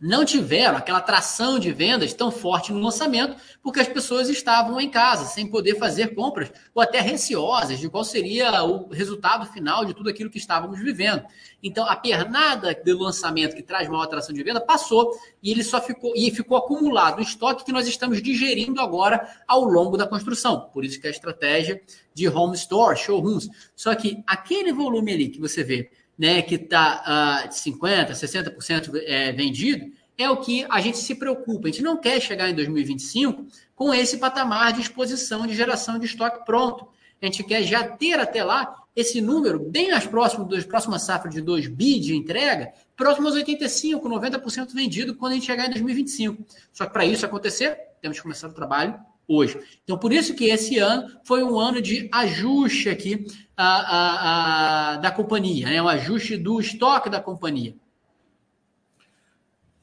[0.00, 4.90] não tiveram aquela atração de vendas tão forte no lançamento, porque as pessoas estavam em
[4.90, 9.94] casa, sem poder fazer compras, ou até receosas de qual seria o resultado final de
[9.94, 11.24] tudo aquilo que estávamos vivendo.
[11.62, 15.10] Então, a pernada do lançamento que traz maior atração de venda passou
[15.42, 19.64] e ele só ficou e ficou acumulado o estoque que nós estamos digerindo agora ao
[19.64, 20.68] longo da construção.
[20.72, 21.80] Por isso que a estratégia
[22.12, 23.48] de home store, showrooms.
[23.74, 29.02] Só que aquele volume ali que você vê né, que está uh, de 50%, 60%
[29.04, 31.68] é, vendido, é o que a gente se preocupa.
[31.68, 36.06] A gente não quer chegar em 2025 com esse patamar de exposição de geração de
[36.06, 36.86] estoque pronto.
[37.20, 41.34] A gente quer já ter até lá esse número bem mais próximo das próximas safras
[41.34, 45.70] de 2 bi de entrega, próximo aos 85, 90% vendido quando a gente chegar em
[45.70, 46.44] 2025.
[46.72, 48.96] Só que para isso acontecer, temos que começar o trabalho
[49.26, 49.58] hoje.
[49.82, 54.96] Então, por isso que esse ano foi um ano de ajuste aqui a, a, a,
[54.96, 55.82] da companhia, né?
[55.82, 57.74] um ajuste do estoque da companhia.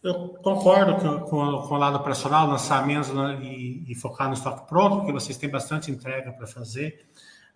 [0.03, 2.57] Eu concordo com, com, com o lado operacional, né,
[3.43, 7.05] e, e, focar no estoque pronto, porque vocês têm bastante entrega para fazer.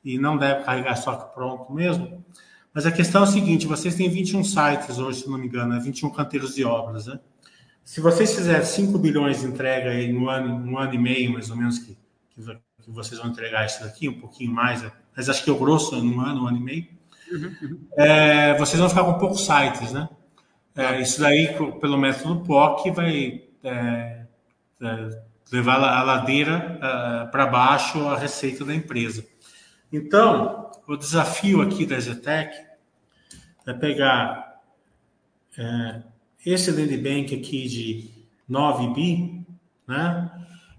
[0.04, 2.24] e não deve carregar estoque pronto mesmo.
[2.71, 5.74] Mas a questão é a seguinte: vocês têm 21 sites hoje, se não me engano,
[5.74, 5.80] né?
[5.80, 7.19] 21 canteiros de obras, né?
[7.86, 11.52] Se vocês fizerem 5 bilhões de entrega em um ano, um ano e meio, mais
[11.52, 11.95] ou menos, que,
[12.32, 14.84] que vocês vão entregar isso daqui, um pouquinho mais,
[15.15, 16.88] mas acho que é o grosso, um ano, um ano e meio,
[17.32, 17.88] uhum, uhum.
[17.95, 20.10] É, vocês vão ficar com poucos sites, né?
[20.76, 24.26] É, isso daí, pelo método POC, vai é,
[24.82, 25.21] é,
[25.52, 29.24] levar a ladeira é, para baixo a receita da empresa.
[29.93, 32.52] Então, o desafio aqui da Zetec
[33.67, 34.60] é pegar
[35.56, 36.02] é,
[36.45, 38.10] esse land bank aqui de
[38.47, 39.45] 9 bi,
[39.88, 40.31] né?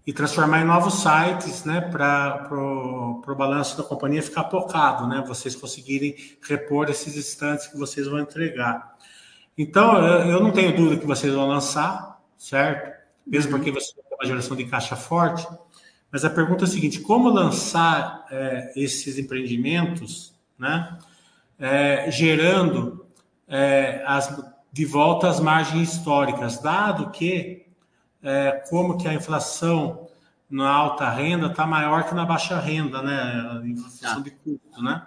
[0.07, 1.81] E transformar em novos sites, né?
[1.81, 5.25] Para o balanço da companhia ficar focado, né?
[5.27, 6.15] Vocês conseguirem
[6.49, 8.97] repor esses estantes que vocês vão entregar.
[9.59, 9.97] Então,
[10.29, 12.95] eu não tenho dúvida que vocês vão lançar, certo?
[13.27, 15.47] Mesmo porque você tem uma geração de caixa forte.
[16.13, 20.97] Mas a pergunta é a seguinte: como lançar é, esses empreendimentos, né?
[21.59, 23.07] É, gerando
[23.49, 24.29] é, as,
[24.77, 27.65] de volta às margens históricas, dado que
[28.23, 30.07] é, como que a inflação
[30.51, 33.63] na alta renda está maior que na baixa renda, né?
[33.65, 35.03] Inflação de custo, né?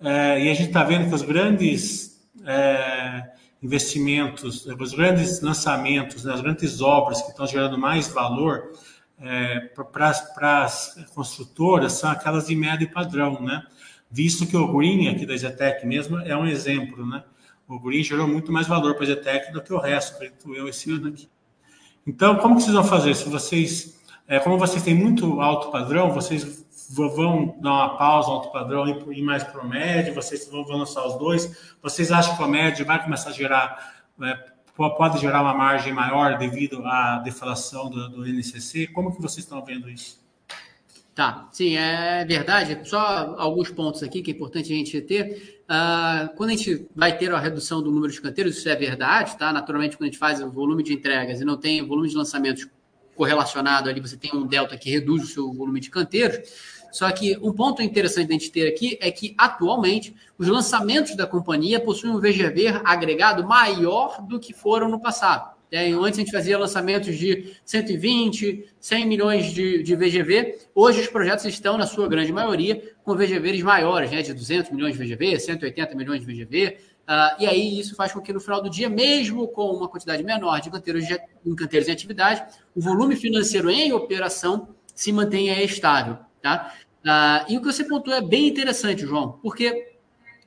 [0.00, 3.30] É, e a gente está vendo que os grandes é,
[3.62, 8.70] investimentos, os grandes lançamentos, né, as grandes obras que estão gerando mais valor
[9.18, 9.60] é,
[9.90, 10.10] para
[10.62, 13.62] as construtoras são aquelas de médio padrão, né?
[14.10, 17.24] Visto que o Green aqui da Zetec mesmo é um exemplo, né?
[17.70, 20.66] O Green gerou muito mais valor para a Zetec do que o resto, acredito eu,
[20.66, 21.28] esse ano aqui.
[22.04, 23.14] Então, como que vocês vão fazer?
[23.14, 28.50] Se vocês, é, como vocês têm muito alto padrão, vocês vão dar uma pausa alto
[28.50, 31.76] padrão e ir mais para o médio, vocês vão, vão lançar os dois.
[31.80, 34.34] Vocês acham que o médio vai começar a gerar, é,
[34.74, 38.88] pode gerar uma margem maior devido à deflação do, do NCC?
[38.88, 40.18] Como que vocês estão vendo isso?
[41.14, 42.80] Tá, sim, é verdade.
[42.88, 45.59] Só alguns pontos aqui que é importante a gente ter.
[45.70, 49.38] Uh, quando a gente vai ter a redução do número de canteiros, isso é verdade,
[49.38, 49.52] tá?
[49.52, 52.16] Naturalmente, quando a gente faz o volume de entregas e não tem o volume de
[52.16, 52.66] lançamentos
[53.14, 56.40] correlacionado ali, você tem um delta que reduz o seu volume de canteiros.
[56.90, 61.14] Só que um ponto interessante de a gente ter aqui é que, atualmente, os lançamentos
[61.14, 65.54] da companhia possuem um VGV agregado maior do que foram no passado.
[65.72, 70.58] É, antes a gente fazia lançamentos de 120, 100 milhões de, de VGV.
[70.74, 74.96] Hoje os projetos estão, na sua grande maioria, com VGVs maiores, né, de 200 milhões
[74.96, 76.78] de VGV, 180 milhões de VGV.
[77.08, 80.22] Uh, e aí isso faz com que no final do dia, mesmo com uma quantidade
[80.24, 82.42] menor de canteiros, de, em canteiros em atividade,
[82.74, 86.18] o volume financeiro em operação se mantenha estável.
[86.42, 86.74] Tá?
[87.04, 89.90] Uh, e o que você pontuou é bem interessante, João, porque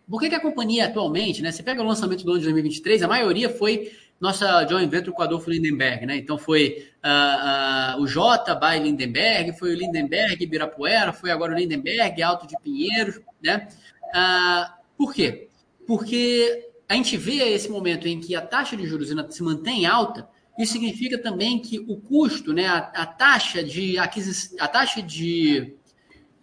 [0.09, 1.51] por que, a companhia atualmente, né?
[1.51, 3.91] Você pega o lançamento do ano de 2023, a maioria foi
[4.23, 6.15] nossa joint venture com Adolfo Lindenberg, né?
[6.15, 11.55] Então foi uh, uh, o J by Lindenberg, foi o Lindenberg Ibirapuera, foi agora o
[11.57, 13.67] Lindenberg Alto de Pinheiros, né?
[14.15, 15.49] Uh, por quê?
[15.86, 20.25] Porque a gente vê esse momento em que a taxa de juros se mantém alta,
[20.57, 25.75] isso significa também que o custo, né, a, a taxa de aquisição, a taxa de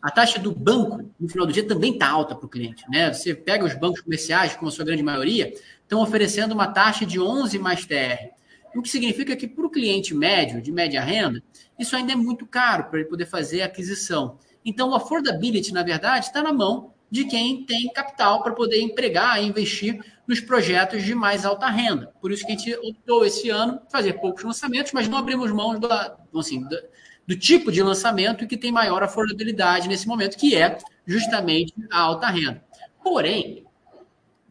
[0.03, 2.85] a taxa do banco, no final do dia, também está alta para o cliente.
[2.91, 3.13] Né?
[3.13, 5.53] Você pega os bancos comerciais, como a sua grande maioria,
[5.91, 8.31] estão oferecendo uma taxa de 11 mais TR.
[8.77, 11.43] O que significa que para o cliente médio, de média renda,
[11.77, 14.39] isso ainda é muito caro para ele poder fazer a aquisição.
[14.65, 19.43] Então, o affordability, na verdade, está na mão de quem tem capital para poder empregar
[19.43, 22.13] e investir nos projetos de mais alta renda.
[22.21, 25.81] Por isso que a gente optou esse ano fazer poucos lançamentos, mas não abrimos mãos
[25.81, 26.81] da, assim, da,
[27.27, 32.29] do tipo de lançamento que tem maior affordabilidade nesse momento, que é justamente a alta
[32.29, 32.63] renda.
[33.03, 33.65] Porém,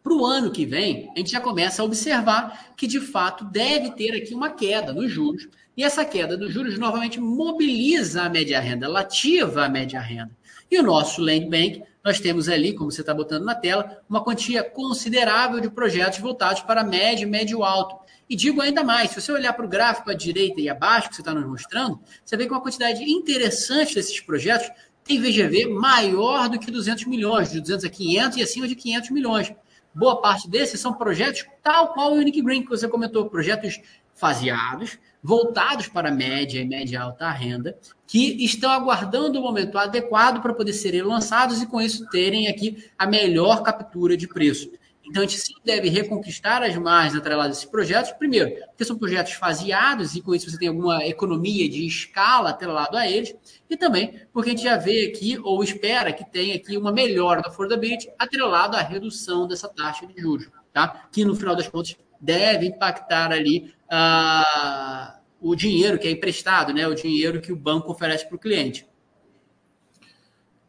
[0.02, 3.92] para o ano que vem, a gente já começa a observar que, de fato, deve
[3.92, 8.60] ter aqui uma queda nos juros, e essa queda dos juros novamente mobiliza a média
[8.60, 10.32] renda, ela ativa a média renda.
[10.70, 14.24] E o nosso Land Bank, nós temos ali, como você está botando na tela, uma
[14.24, 17.98] quantia considerável de projetos voltados para médio e médio alto.
[18.30, 21.16] E digo ainda mais, se você olhar para o gráfico à direita e abaixo que
[21.16, 24.70] você está nos mostrando, você vê que uma quantidade interessante desses projetos
[25.04, 29.10] tem VGV maior do que 200 milhões, de 200 a 500 e acima de 500
[29.10, 29.54] milhões.
[30.00, 33.82] Boa parte desses são projetos tal qual o Unique Green que você comentou, projetos
[34.16, 40.54] faseados, voltados para média e média alta renda, que estão aguardando o momento adequado para
[40.54, 44.72] poder serem lançados e com isso terem aqui a melhor captura de preço.
[45.10, 48.12] Então, a gente sim deve reconquistar as margens atreladas a esses projetos.
[48.12, 52.96] Primeiro, porque são projetos faseados e com isso você tem alguma economia de escala atrelado
[52.96, 53.36] a eles.
[53.68, 57.42] E também porque a gente já vê aqui, ou espera que tenha aqui uma melhora
[57.42, 61.08] da affordability atrelado à redução dessa taxa de juros, tá?
[61.12, 66.88] Que no final das contas deve impactar ali uh, o dinheiro que é emprestado, né?
[66.88, 68.86] O dinheiro que o banco oferece para o cliente.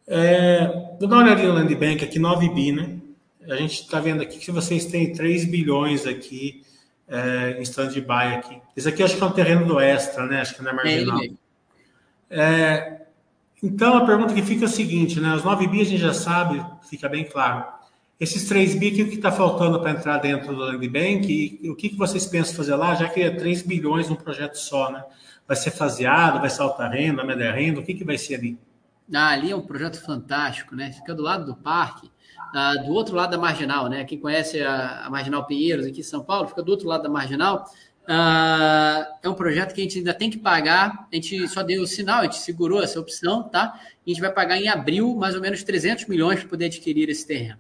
[0.09, 0.66] É,
[0.98, 2.99] vou dar uma olhadinha no Land Bank aqui, 9 bi, né?
[3.48, 6.62] A gente está vendo aqui que vocês têm 3 bilhões aqui
[7.09, 8.59] é, em stand-by aqui.
[8.76, 10.40] Esse aqui acho que é um terreno do Extra, né?
[10.40, 11.20] Acho que não é marginal.
[12.29, 13.00] É,
[13.62, 15.35] então, a pergunta que fica é a seguinte, né?
[15.35, 17.64] Os 9 bi a gente já sabe, fica bem claro.
[18.18, 21.59] Esses 3 bi, o que está faltando para entrar dentro do Land Bank?
[21.62, 24.57] E o que, que vocês pensam fazer lá, já que é 3 bilhões num projeto
[24.57, 25.03] só, né?
[25.48, 28.59] Vai ser faseado, vai ser alta renda, média renda, o que, que vai ser ali?
[29.12, 30.92] Ah, ali é um projeto fantástico, né?
[30.92, 32.10] Fica do lado do parque,
[32.54, 34.04] ah, do outro lado da Marginal, né?
[34.04, 37.64] Quem conhece a, Marginal Pinheiros aqui em São Paulo, fica do outro lado da Marginal.
[38.08, 41.82] Ah, é um projeto que a gente ainda tem que pagar, a gente só deu
[41.82, 43.74] o sinal, a gente segurou essa opção, tá?
[43.74, 47.26] A gente vai pagar em abril mais ou menos 300 milhões para poder adquirir esse
[47.26, 47.58] terreno.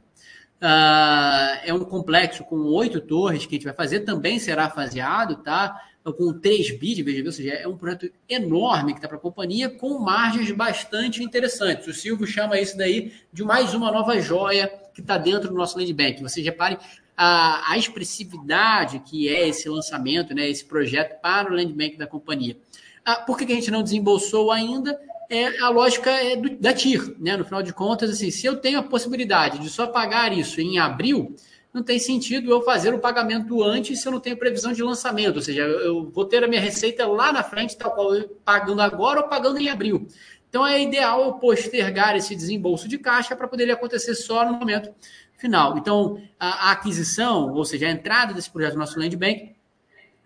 [1.64, 5.76] É um complexo com oito torres que a gente vai fazer, também será faseado, tá?
[6.12, 9.20] Com 3 bi de VGV, ou seja, é um projeto enorme que está para a
[9.20, 11.86] companhia, com margens bastante interessantes.
[11.86, 15.78] O Silvio chama isso daí de mais uma nova joia que está dentro do nosso
[15.78, 16.22] land bank.
[16.22, 16.78] Vocês reparem
[17.16, 22.06] a, a, expressividade que é esse lançamento, né, esse projeto para o land bank da
[22.06, 22.56] companhia.
[23.04, 24.98] Ah, por que, que a gente não desembolsou ainda?
[25.30, 27.36] é a lógica é do, da TIR, né?
[27.36, 30.80] No final de contas, assim, se eu tenho a possibilidade de só pagar isso em
[30.80, 31.36] abril,
[31.72, 35.36] não tem sentido eu fazer o pagamento antes se eu não tenho previsão de lançamento.
[35.36, 38.82] Ou seja, eu vou ter a minha receita lá na frente, tal qual eu pagando
[38.82, 40.06] agora ou pagando em abril.
[40.48, 44.92] Então é ideal eu postergar esse desembolso de caixa para poder acontecer só no momento
[45.36, 45.78] final.
[45.78, 49.54] Então, a, a aquisição, ou seja, a entrada desse projeto no nosso Land Bank,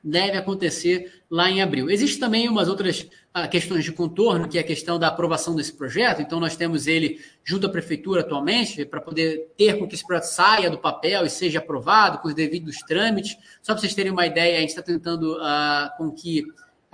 [0.05, 1.89] deve acontecer lá em abril.
[1.89, 3.01] Existem também umas outras
[3.35, 6.21] uh, questões de contorno, que é a questão da aprovação desse projeto.
[6.21, 10.25] Então, nós temos ele junto à prefeitura atualmente, para poder ter com que esse projeto
[10.25, 13.37] saia do papel e seja aprovado com os devidos trâmites.
[13.63, 16.45] Só para vocês terem uma ideia, a gente está tentando uh, com que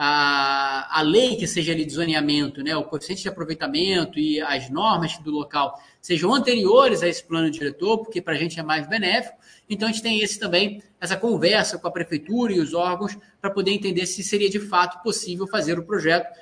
[0.02, 4.70] a, a lei que seja ali de zoneamento, né, o coeficiente de aproveitamento e as
[4.70, 8.88] normas do local sejam anteriores a esse plano diretor, porque para a gente é mais
[8.88, 9.36] benéfico.
[9.68, 13.50] Então, a gente tem esse também, essa conversa com a prefeitura e os órgãos para
[13.50, 16.34] poder entender se seria de fato possível fazer o projeto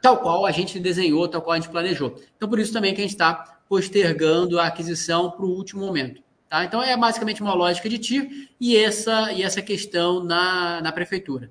[0.00, 2.14] tal qual a gente desenhou, tal qual a gente planejou.
[2.36, 6.22] Então, por isso também que a gente está postergando a aquisição para o último momento.
[6.48, 6.64] Tá?
[6.64, 11.50] Então, é basicamente uma lógica de TIR e essa, e essa questão na, na prefeitura.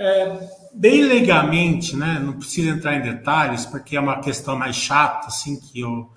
[0.00, 5.26] É, bem legalmente, né, não precisa entrar em detalhes, porque é uma questão mais chata,
[5.26, 6.08] assim, que o,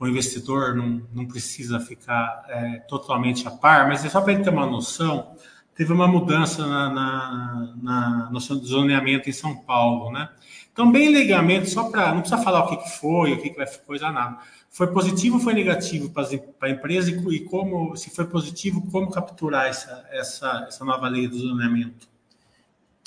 [0.00, 4.50] investidor não, não precisa ficar é, totalmente a par, mas é só para ele ter
[4.50, 5.36] uma noção,
[5.72, 10.28] teve uma mudança na, na, na, zoneamento em São Paulo, né?
[10.72, 12.12] Então, bem legalmente, só para.
[12.12, 14.38] Não precisa falar o que, que foi, o que, que vai coisa nada.
[14.68, 16.26] Foi positivo ou foi negativo para
[16.62, 21.26] a empresa e, e, como, se foi positivo, como capturar essa, essa, essa nova lei
[21.26, 22.08] do zoneamento?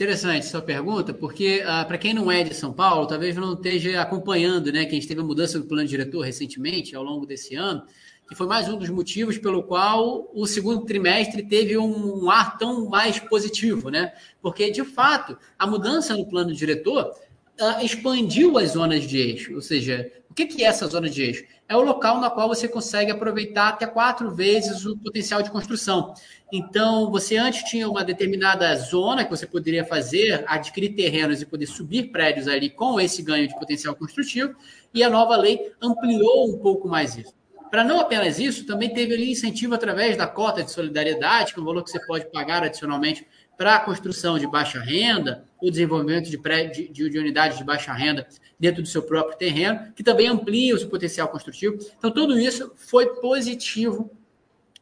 [0.01, 4.01] Interessante sua pergunta, porque ah, para quem não é de São Paulo, talvez não esteja
[4.01, 4.83] acompanhando, né?
[4.83, 7.83] Que a gente teve a mudança do plano diretor recentemente, ao longo desse ano,
[8.27, 12.57] que foi mais um dos motivos pelo qual o segundo trimestre teve um, um ar
[12.57, 14.11] tão mais positivo, né?
[14.41, 17.13] Porque, de fato, a mudança no plano diretor
[17.62, 19.54] ah, expandiu as zonas de eixo.
[19.54, 21.45] Ou seja, o que, que é essa zona de eixo?
[21.69, 26.13] É o local na qual você consegue aproveitar até quatro vezes o potencial de construção.
[26.52, 31.67] Então, você antes tinha uma determinada zona que você poderia fazer, adquirir terrenos e poder
[31.67, 34.56] subir prédios ali com esse ganho de potencial construtivo,
[34.93, 37.34] e a nova lei ampliou um pouco mais isso.
[37.69, 41.62] Para não apenas isso, também teve ali incentivo através da cota de solidariedade, que é
[41.62, 43.26] um valor que você pode pagar adicionalmente
[43.57, 48.28] para a construção de baixa renda, o desenvolvimento de, de, de unidades de baixa renda
[48.59, 51.78] dentro do seu próprio terreno, que também amplia o seu potencial construtivo.
[51.97, 54.11] Então, tudo isso foi positivo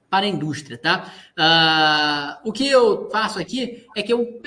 [0.09, 1.13] para a indústria, tá?
[1.37, 4.41] Uh, o que eu faço aqui é que eu,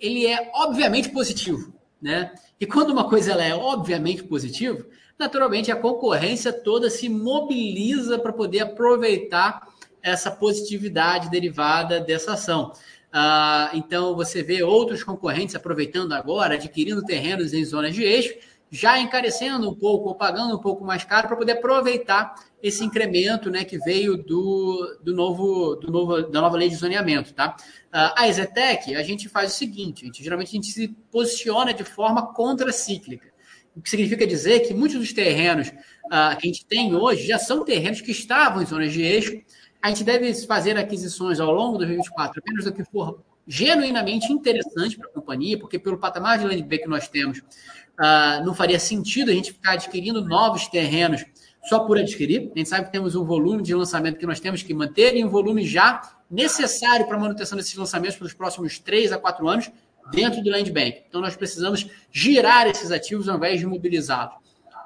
[0.00, 1.72] ele é obviamente positivo,
[2.02, 2.32] né?
[2.60, 4.84] E quando uma coisa ela é obviamente positiva,
[5.18, 9.68] naturalmente a concorrência toda se mobiliza para poder aproveitar
[10.02, 12.72] essa positividade derivada dessa ação.
[13.14, 18.34] Uh, então você vê outros concorrentes aproveitando agora, adquirindo terrenos em zonas de eixo,
[18.68, 23.48] já encarecendo um pouco ou pagando um pouco mais caro para poder aproveitar esse incremento
[23.48, 27.32] né, que veio do, do, novo, do novo, da nova lei de zoneamento.
[27.32, 27.54] Tá?
[27.86, 31.72] Uh, a Exetec, a gente faz o seguinte: a gente, geralmente a gente se posiciona
[31.72, 33.32] de forma contracíclica.
[33.76, 37.38] O que significa dizer que muitos dos terrenos uh, que a gente tem hoje já
[37.38, 39.40] são terrenos que estavam em zonas de eixo.
[39.84, 44.96] A gente deve fazer aquisições ao longo de 2024 apenas do que for genuinamente interessante
[44.96, 48.80] para a companhia, porque pelo patamar de land bank que nós temos, uh, não faria
[48.80, 51.22] sentido a gente ficar adquirindo novos terrenos
[51.68, 52.50] só por adquirir.
[52.54, 55.22] A gente sabe que temos um volume de lançamento que nós temos que manter e
[55.22, 59.70] um volume já necessário para a manutenção desses lançamentos pelos próximos três a quatro anos
[60.10, 61.02] dentro do land bank.
[61.06, 64.32] Então nós precisamos girar esses ativos ao invés de mobilizá-los.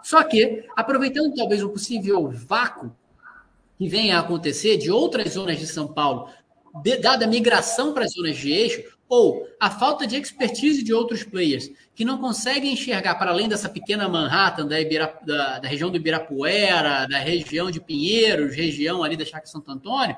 [0.02, 2.92] Só que, aproveitando talvez um possível vácuo
[3.78, 6.28] que venha a acontecer de outras zonas de São Paulo,
[7.00, 11.24] dada a migração para as zonas de eixo, ou a falta de expertise de outros
[11.24, 15.90] players que não conseguem enxergar para além dessa pequena Manhattan, da, Ibira, da, da região
[15.90, 20.14] do Ibirapuera, da região de Pinheiros, região ali da Chácara Santo Antônio,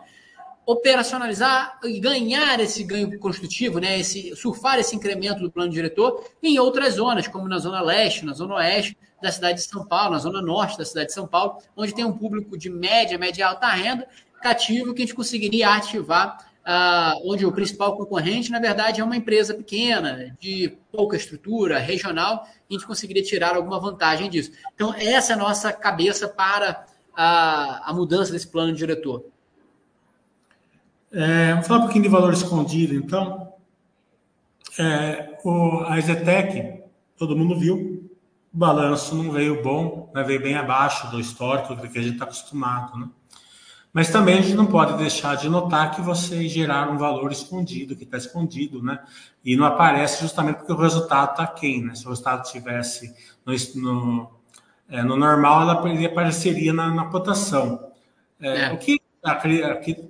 [0.67, 6.59] operacionalizar e ganhar esse ganho construtivo, né, esse, surfar esse incremento do plano diretor em
[6.59, 10.19] outras zonas, como na zona leste, na zona oeste da cidade de São Paulo, na
[10.19, 13.69] zona norte da cidade de São Paulo, onde tem um público de média, média alta
[13.69, 14.07] renda,
[14.43, 19.17] cativo, que a gente conseguiria ativar, uh, onde o principal concorrente, na verdade, é uma
[19.17, 24.53] empresa pequena, de pouca estrutura, regional, e a gente conseguiria tirar alguma vantagem disso.
[24.75, 29.25] Então, essa é a nossa cabeça para a, a mudança desse plano diretor.
[31.13, 33.53] É, vamos falar um pouquinho de valor escondido, então.
[34.79, 36.85] É, o, a Zetec,
[37.19, 37.90] todo mundo viu,
[38.53, 42.15] o balanço não veio bom, né, veio bem abaixo do histórico do que a gente
[42.15, 42.99] está acostumado.
[42.99, 43.09] Né?
[43.93, 47.97] Mas também a gente não pode deixar de notar que vocês geraram um valor escondido,
[47.97, 49.01] que está escondido, né?
[49.45, 51.95] E não aparece justamente porque o resultado está quem, né?
[51.97, 53.13] Se o resultado tivesse
[53.45, 54.31] no, no,
[54.89, 57.91] é, no normal, ela apareceria na, na cotação.
[58.41, 58.73] É, é.
[58.73, 60.09] O que, aqui,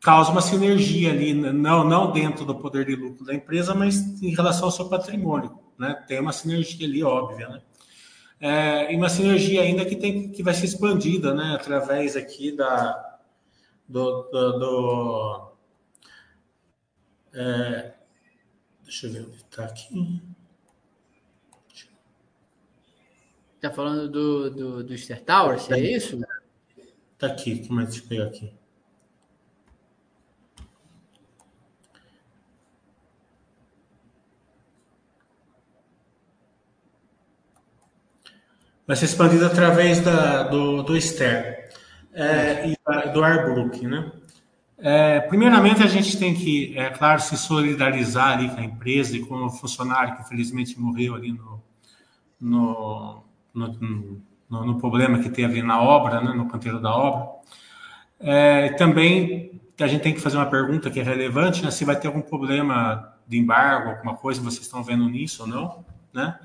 [0.00, 4.32] causa uma sinergia ali, não, não dentro do poder de lucro da empresa, mas em
[4.36, 6.00] relação ao seu patrimônio, né?
[6.06, 7.60] Tem uma sinergia ali óbvia, né?
[8.40, 11.54] É, e uma sinergia ainda que tem que vai ser expandida, né?
[11.54, 13.18] Através aqui da
[13.88, 15.52] do, do, do
[17.32, 17.94] é,
[18.82, 20.22] deixa eu ver onde está aqui.
[23.56, 26.20] Está falando do, do, do Star Towers, é isso?
[27.14, 28.52] Está aqui, como é que eu pegar aqui?
[38.86, 41.70] Vai ser expandido através da, do, do Ster
[42.12, 44.12] é, e do Arbrook, né?
[44.78, 49.24] É, primeiramente, a gente tem que, é claro, se solidarizar ali com a empresa e
[49.24, 51.62] com o funcionário que infelizmente morreu ali no,
[52.40, 53.22] no,
[53.54, 54.20] no,
[54.50, 57.36] no, no problema que teve na obra, né, no canteiro da obra.
[58.20, 61.96] É, também a gente tem que fazer uma pergunta que é relevante, né, se vai
[61.96, 66.38] ter algum problema de embargo, alguma coisa, vocês estão vendo nisso ou não, né?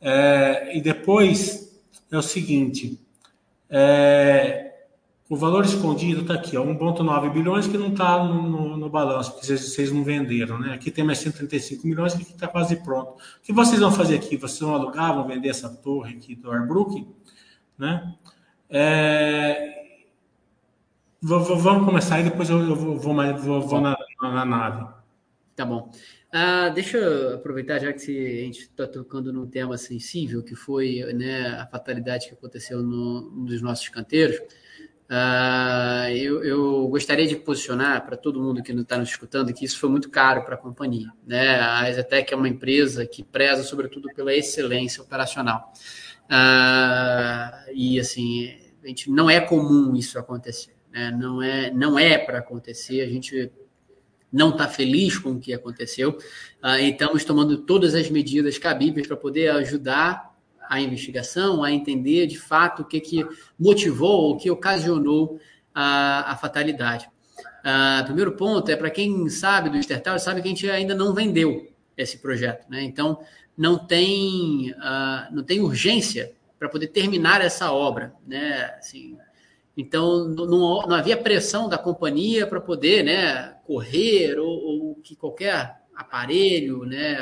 [0.00, 1.73] É, e depois
[2.14, 3.00] é o seguinte:
[3.68, 4.74] é,
[5.28, 9.46] o valor escondido está aqui, 1,9 bilhões que não está no, no, no, balanço, porque
[9.46, 10.74] vocês, vocês, não venderam, né?
[10.74, 13.12] Aqui tem mais 135 milhões que está quase pronto.
[13.12, 14.36] O que vocês vão fazer aqui?
[14.36, 17.06] Vocês vão alugar, vão vender essa torre aqui do Arbrook,
[17.78, 18.14] né?
[18.68, 19.84] É,
[21.22, 24.86] vamos começar e depois eu, vou, vou, vou, vou na, na, nave.
[25.56, 25.90] Tá bom.
[26.36, 31.00] Ah, deixa eu aproveitar, já que a gente está tocando num tema sensível, que foi
[31.14, 34.40] né, a fatalidade que aconteceu no, num dos nossos canteiros.
[35.08, 39.78] Ah, eu, eu, gostaria de posicionar para todo mundo que está nos escutando que isso
[39.78, 41.06] foi muito caro para a companhia.
[41.24, 41.60] Né?
[41.60, 45.72] A Exetec é uma empresa que preza, sobretudo, pela excelência operacional.
[46.28, 50.74] Ah, e, assim, a gente, não é comum isso acontecer.
[50.90, 51.12] Né?
[51.12, 53.02] Não é, não é para acontecer.
[53.02, 53.52] A gente
[54.34, 56.18] não está feliz com o que aconteceu.
[56.62, 60.34] Uh, estamos tomando todas as medidas cabíveis para poder ajudar
[60.68, 63.24] a investigação a entender de fato o que, que
[63.58, 65.38] motivou, o que ocasionou
[65.72, 67.08] a, a fatalidade.
[67.60, 71.14] Uh, primeiro ponto é para quem sabe do Estertal, sabe que a gente ainda não
[71.14, 72.82] vendeu esse projeto, né?
[72.82, 73.20] Então
[73.56, 78.74] não tem uh, não tem urgência para poder terminar essa obra, né?
[78.78, 79.16] Assim,
[79.76, 80.46] então, não,
[80.82, 87.18] não, havia pressão da companhia para poder né, correr ou, ou, que qualquer aparelho né,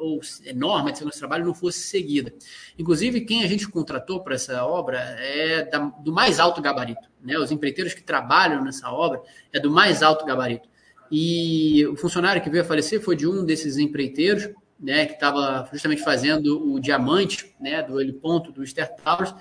[0.00, 0.20] ou
[0.54, 2.32] norma de segurança do trabalho não fosse seguida.
[2.78, 7.08] Inclusive, quem a gente contratou para essa obra é da, do mais alto gabarito.
[7.22, 7.38] Né?
[7.38, 10.68] Os empreiteiros que trabalham nessa obra é do mais alto gabarito.
[11.10, 14.50] E o funcionário que veio a falecer foi de um desses empreiteiros,
[14.80, 19.34] né, que estava justamente fazendo o diamante né, do heliponto do Ster Towers,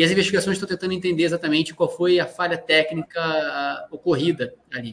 [0.00, 4.92] e as investigações estão tentando entender exatamente qual foi a falha técnica uh, ocorrida ali.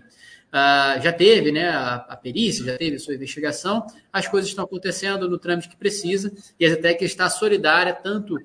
[0.50, 4.66] Uh, já teve né, a, a, perícia, já teve a sua investigação, as coisas estão
[4.66, 6.30] acontecendo no trâmite que precisa,
[6.60, 8.38] e a Zetec está solidária tanto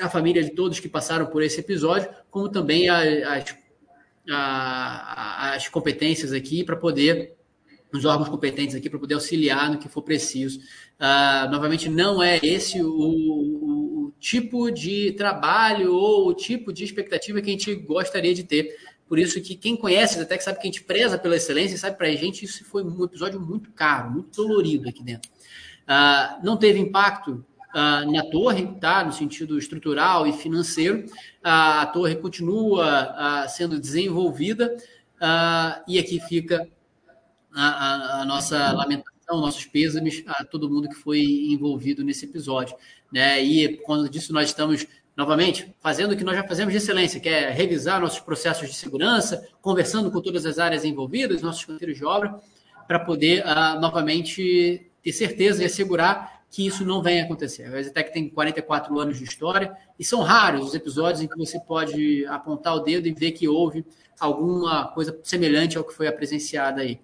[0.00, 3.54] a família de todos que passaram por esse episódio, como também as,
[4.26, 7.36] as competências aqui para poder,
[7.92, 10.60] os órgãos competentes aqui para poder auxiliar no que for preciso.
[10.98, 12.88] Uh, novamente, não é esse o,
[14.18, 18.76] tipo de trabalho ou o tipo de expectativa que a gente gostaria de ter.
[19.08, 21.96] Por isso que quem conhece até que sabe que a gente preza pela excelência sabe
[21.96, 25.30] para a gente isso foi um episódio muito caro, muito dolorido aqui dentro.
[25.84, 27.44] Uh, não teve impacto
[27.74, 29.02] uh, na torre, tá?
[29.02, 31.06] no sentido estrutural e financeiro.
[31.06, 31.10] Uh,
[31.42, 34.76] a torre continua sendo desenvolvida
[35.86, 36.68] e aqui fica
[37.54, 42.76] a, a, a, nossa lamentação, nossos pêsames a todo mundo que foi envolvido nesse episódio.
[43.12, 43.42] Né?
[43.42, 44.86] E, quando disso, nós estamos
[45.18, 48.74] novamente, fazendo o que nós já fazemos de excelência, que é revisar nossos processos de
[48.76, 52.38] segurança, conversando com todas as áreas envolvidas, nossos canteiros de obra,
[52.86, 57.64] para poder, uh, novamente, ter certeza e assegurar que isso não venha acontecer.
[57.64, 61.58] A Exetec tem 44 anos de história e são raros os episódios em que você
[61.58, 63.84] pode apontar o dedo e ver que houve
[64.20, 67.00] alguma coisa semelhante ao que foi presenciada aí.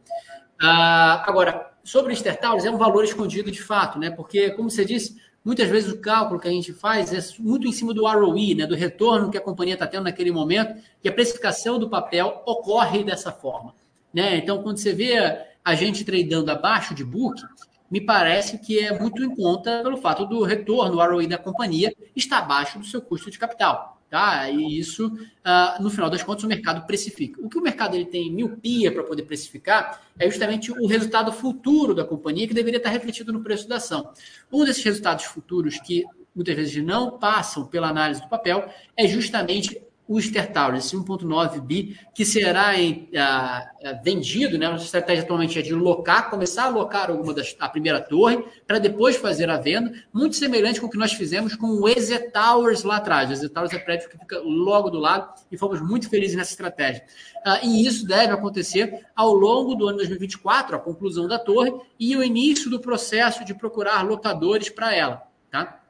[0.63, 4.11] Uh, agora, sobre o Easter Towers, é um valor escondido de fato, né?
[4.11, 7.73] Porque, como você disse, Muitas vezes o cálculo que a gente faz é muito em
[7.73, 11.13] cima do ROI, né, do retorno que a companhia está tendo naquele momento, e a
[11.13, 13.75] precificação do papel ocorre dessa forma.
[14.13, 14.39] Né?
[14.39, 17.43] Então, quando você vê a gente tradando abaixo de book,
[17.91, 21.95] me parece que é muito em conta pelo fato do retorno, o ROI da companhia,
[22.17, 23.94] está abaixo do seu custo de capital.
[24.15, 24.49] Tá?
[24.49, 27.45] E isso, uh, no final das contas, o mercado precifica.
[27.45, 31.93] O que o mercado ele tem miopia para poder precificar é justamente o resultado futuro
[31.93, 34.13] da companhia que deveria estar refletido no preço da ação.
[34.53, 39.83] Um desses resultados futuros que muitas vezes não passam pela análise do papel é justamente
[40.07, 44.69] o Easter Tower, esse 1.9 bi, que será em, uh, vendido, né?
[44.69, 48.79] Nossa estratégia atualmente é de locar, começar a locar alguma das, a primeira torre, para
[48.79, 52.83] depois fazer a venda, muito semelhante com o que nós fizemos com o EZ Towers
[52.83, 53.31] lá atrás.
[53.31, 56.51] O EZ Towers é prédio que fica logo do lado e fomos muito felizes nessa
[56.51, 57.03] estratégia.
[57.47, 62.15] Uh, e isso deve acontecer ao longo do ano 2024, a conclusão da torre e
[62.15, 65.81] o início do processo de procurar locadores para ela, tá?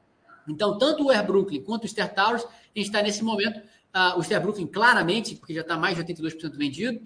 [0.48, 2.48] Então, tanto o Air Brooklyn quanto o Easter Towers, a
[2.78, 3.60] gente está nesse momento
[3.94, 7.00] Uh, o Steve claramente, porque já está mais de 82% vendido,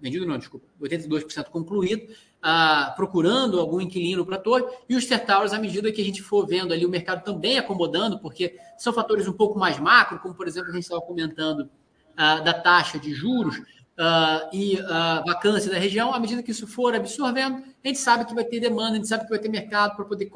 [0.00, 2.12] vendido não, desculpa, 82% concluído,
[2.42, 6.04] uh, procurando algum inquilino para a torre, e os Star Towers, à medida que a
[6.04, 10.18] gente for vendo ali o mercado também acomodando, porque são fatores um pouco mais macro,
[10.18, 13.62] como, por exemplo, a gente estava comentando uh, da taxa de juros,
[13.92, 14.78] Uh, e
[15.26, 18.58] vacância da região, à medida que isso for absorvendo, a gente sabe que vai ter
[18.58, 20.30] demanda, a gente sabe que vai ter mercado para poder,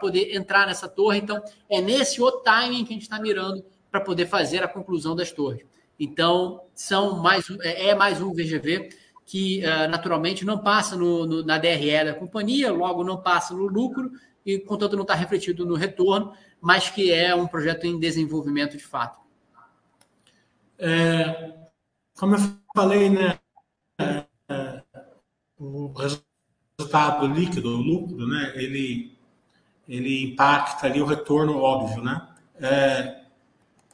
[0.00, 1.18] poder entrar nessa torre.
[1.18, 1.40] Então,
[1.70, 5.32] é nesse o timing que a gente está mirando para poder fazer a conclusão das
[5.32, 5.64] torres.
[5.98, 8.90] Então, são mais, é, é mais um VGV
[9.26, 13.66] que uh, naturalmente não passa no, no, na DRE da companhia, logo não passa no
[13.66, 14.10] lucro
[14.44, 18.84] e, contanto, não está refletido no retorno, mas que é um projeto em desenvolvimento de
[18.84, 19.20] fato.
[20.78, 21.52] É,
[22.16, 22.40] como eu
[22.74, 23.38] falei, né,
[23.98, 24.82] é,
[25.58, 29.18] o resultado líquido, o lucro, né, ele,
[29.86, 32.28] ele impacta ali o retorno óbvio, né?
[32.60, 33.18] É,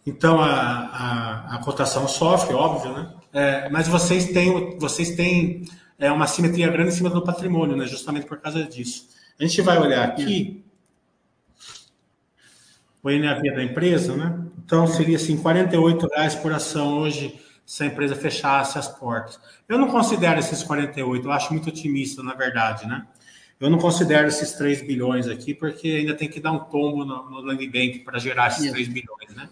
[0.07, 3.15] então a, a, a cotação sofre, óbvio, né?
[3.33, 5.65] É, mas vocês têm, vocês têm
[5.99, 7.87] é, uma simetria grande em cima do patrimônio, né?
[7.87, 9.09] Justamente por causa disso.
[9.39, 10.65] A gente vai olhar aqui
[13.03, 14.39] o NAV da empresa, né?
[14.65, 19.39] Então seria assim, R$ reais por ação hoje se a empresa fechasse as portas.
[19.69, 23.07] Eu não considero esses 48, eu acho muito otimista, na verdade, né?
[23.59, 27.31] Eu não considero esses 3 bilhões aqui, porque ainda tem que dar um tombo no,
[27.31, 29.49] no Land Bank para gerar esses 3 bilhões, né?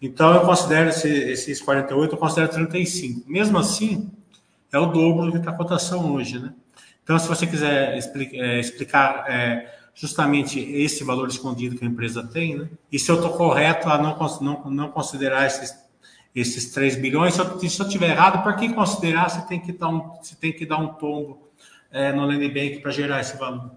[0.00, 3.30] Então, eu considero esse, esses 48, eu considero 35.
[3.30, 4.10] Mesmo assim,
[4.72, 6.54] é o dobro do que está a cotação hoje, né?
[7.02, 12.26] Então, se você quiser explica, é, explicar é, justamente esse valor escondido que a empresa
[12.26, 12.68] tem, né?
[12.90, 15.74] E se eu estou correto a não, não, não considerar esses,
[16.34, 19.72] esses 3 bilhões, se eu, se eu tiver errado, para que considerar, você tem que
[19.72, 21.50] dar um, você tem que dar um tombo
[21.90, 23.72] é, no Land Bank para gerar esse valor.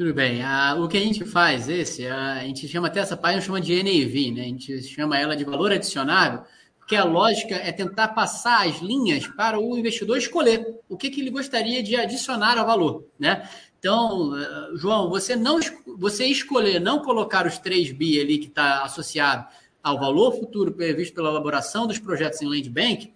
[0.00, 0.40] Tudo bem.
[0.78, 4.32] O que a gente faz, esse, a gente chama até essa página chama de NAV,
[4.32, 4.40] né?
[4.40, 6.42] A gente chama ela de valor adicionável,
[6.78, 11.20] porque a lógica é tentar passar as linhas para o investidor escolher o que, que
[11.20, 13.46] ele gostaria de adicionar ao valor, né?
[13.78, 15.60] Então, ah, João, você não
[15.98, 19.48] você escolher não colocar os 3 bi ali que está associado
[19.82, 23.12] ao valor futuro previsto pela elaboração dos projetos em Land Bank,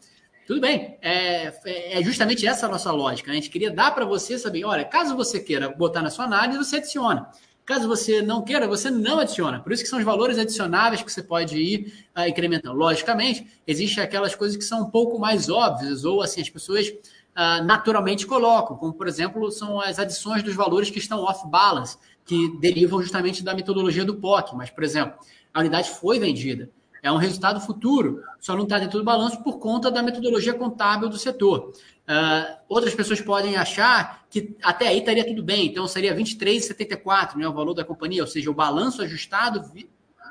[0.46, 1.52] tudo bem, é,
[1.98, 3.30] é justamente essa a nossa lógica.
[3.30, 6.58] A gente queria dar para você saber, olha, caso você queira botar na sua análise,
[6.58, 7.30] você adiciona.
[7.64, 9.58] Caso você não queira, você não adiciona.
[9.60, 12.76] Por isso que são os valores adicionáveis que você pode ir uh, incrementando.
[12.76, 17.64] Logicamente, existem aquelas coisas que são um pouco mais óbvias, ou assim, as pessoas uh,
[17.64, 23.00] naturalmente colocam, como por exemplo, são as adições dos valores que estão off-balance, que derivam
[23.00, 24.54] justamente da metodologia do POC.
[24.54, 25.18] Mas, por exemplo,
[25.54, 26.68] a unidade foi vendida
[27.04, 31.06] é um resultado futuro, só não está dentro do balanço por conta da metodologia contábil
[31.10, 31.74] do setor.
[32.08, 37.46] Uh, outras pessoas podem achar que até aí estaria tudo bem, então seria 23,74 né,
[37.46, 39.70] o valor da companhia, ou seja, o balanço ajustado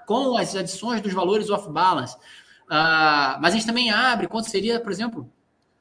[0.08, 2.16] com as adições dos valores off-balance.
[2.66, 5.32] Uh, mas a gente também abre quanto seria, por exemplo,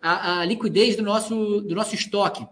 [0.03, 2.47] a, a liquidez do nosso, do nosso estoque.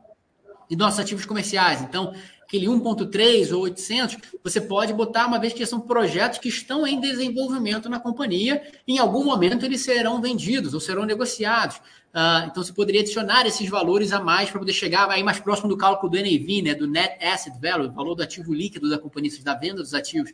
[0.71, 1.83] e nossos ativos comerciais.
[1.83, 2.15] Então,
[2.51, 7.01] aquele 1.3 ou 800, você pode botar, uma vez que são projetos que estão em
[7.01, 11.77] desenvolvimento na companhia, em algum momento eles serão vendidos ou serão negociados.
[11.77, 15.69] Uh, então, você poderia adicionar esses valores a mais para poder chegar aí mais próximo
[15.69, 19.31] do cálculo do NAV, né, do Net Asset Value, valor do ativo líquido da companhia,
[19.45, 20.33] da venda dos ativos,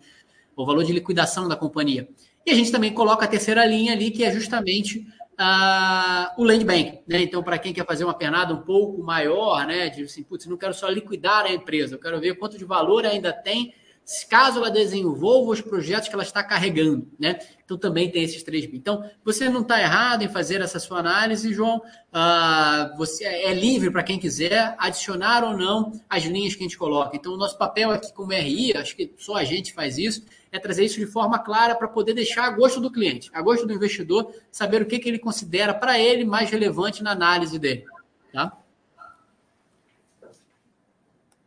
[0.57, 2.09] o valor de liquidação da companhia.
[2.47, 5.07] E a gente também coloca a terceira linha ali, que é justamente
[5.39, 7.01] uh, o land bank.
[7.07, 7.23] Né?
[7.23, 10.57] Então, para quem quer fazer uma pernada um pouco maior, né, de assim, putz, não
[10.57, 13.75] quero só liquidar a empresa, eu quero ver quanto de valor ainda tem
[14.29, 17.39] caso ela desenvolva os projetos que ela está carregando, né?
[17.65, 18.77] Então também tem esses três bi.
[18.77, 21.79] Então você não está errado em fazer essa sua análise, João.
[21.79, 26.79] Uh, você é livre para quem quiser adicionar ou não as linhas que a gente
[26.79, 27.17] coloca.
[27.17, 30.59] Então o nosso papel aqui como RI, acho que só a gente faz isso, é
[30.59, 33.73] trazer isso de forma clara para poder deixar a gosto do cliente, a gosto do
[33.73, 37.85] investidor, saber o que, que ele considera para ele mais relevante na análise dele.
[38.33, 38.57] Tá?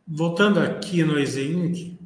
[0.06, 1.98] Voltando aqui no Easy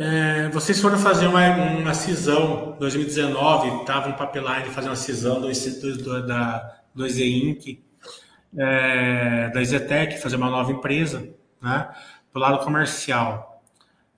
[0.00, 4.12] É, vocês foram fazer uma, uma cisão em 2019, estava um
[4.62, 7.82] de fazer uma cisão do, do, da, do Inc.,
[8.56, 11.28] é, da Zetec, fazer uma nova empresa,
[11.60, 11.88] né,
[12.32, 13.62] do lado comercial.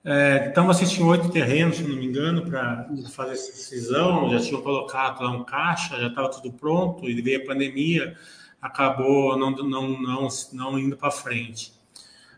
[0.03, 4.39] É, então vocês tinham oito terrenos, se não me engano, para fazer essa cisão, já
[4.39, 8.15] tinham colocado lá um caixa, já estava tudo pronto, e veio a pandemia,
[8.61, 11.73] acabou não, não, não, não indo para frente.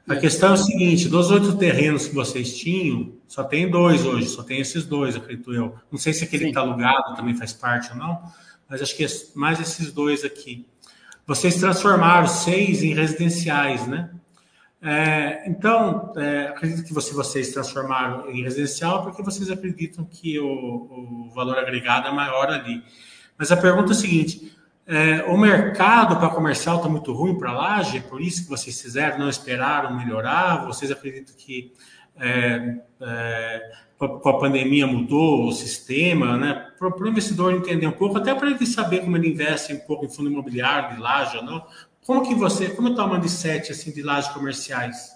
[0.07, 4.27] A questão é o seguinte: dos oito terrenos que vocês tinham, só tem dois hoje,
[4.27, 5.75] só tem esses dois, acredito eu.
[5.89, 8.21] Não sei se aquele que está alugado também faz parte ou não,
[8.69, 10.67] mas acho que é mais esses dois aqui.
[11.25, 14.09] Vocês transformaram seis em residenciais, né?
[14.81, 20.45] É, então, é, acredito que você, vocês transformaram em residencial porque vocês acreditam que o,
[20.45, 22.83] o valor agregado é maior ali.
[23.37, 24.53] Mas a pergunta é a seguinte:
[24.85, 28.49] é, o mercado para comercial está muito ruim para a laje, é por isso que
[28.49, 30.65] vocês fizeram, não esperaram melhorar?
[30.65, 31.71] Vocês acreditam que
[32.19, 36.71] é, é, com a pandemia mudou o sistema, né?
[36.77, 40.05] Para o investidor entender um pouco, até para ele saber como ele investe um pouco
[40.05, 41.65] em fundo imobiliário, de laje ou não.
[42.05, 45.13] Como que você, como está o mindset assim, de lajes comerciais?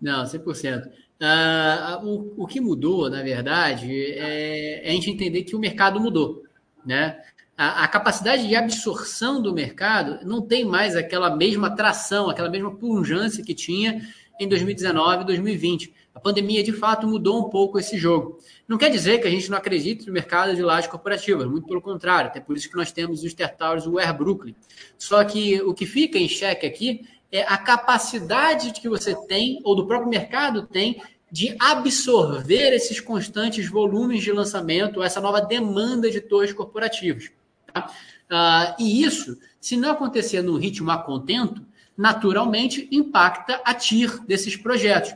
[0.00, 0.86] Não, 100%.
[0.86, 6.00] Uh, o, o que mudou, na verdade, é, é a gente entender que o mercado
[6.00, 6.42] mudou,
[6.84, 7.20] né?
[7.56, 12.74] a, a, capacidade de absorção do mercado não tem mais aquela mesma tração, aquela mesma
[12.74, 14.02] punjância que tinha
[14.38, 15.94] em 2019 e 2020.
[16.14, 18.38] A pandemia, de fato, mudou um pouco esse jogo.
[18.68, 21.82] Não quer dizer que a gente não acredite no mercado de lajes corporativas, muito pelo
[21.82, 24.54] contrário, até por isso que nós temos os Tertowers o Air Brooklyn.
[24.96, 29.74] Só que o que fica em xeque aqui é a capacidade que você tem, ou
[29.74, 36.20] do próprio mercado tem, de absorver esses constantes volumes de lançamento, essa nova demanda de
[36.20, 37.32] torres corporativos.
[37.72, 37.90] Tá?
[38.30, 41.66] Uh, e isso, se não acontecer no ritmo a contento,
[41.96, 45.14] naturalmente impacta a TIR desses projetos.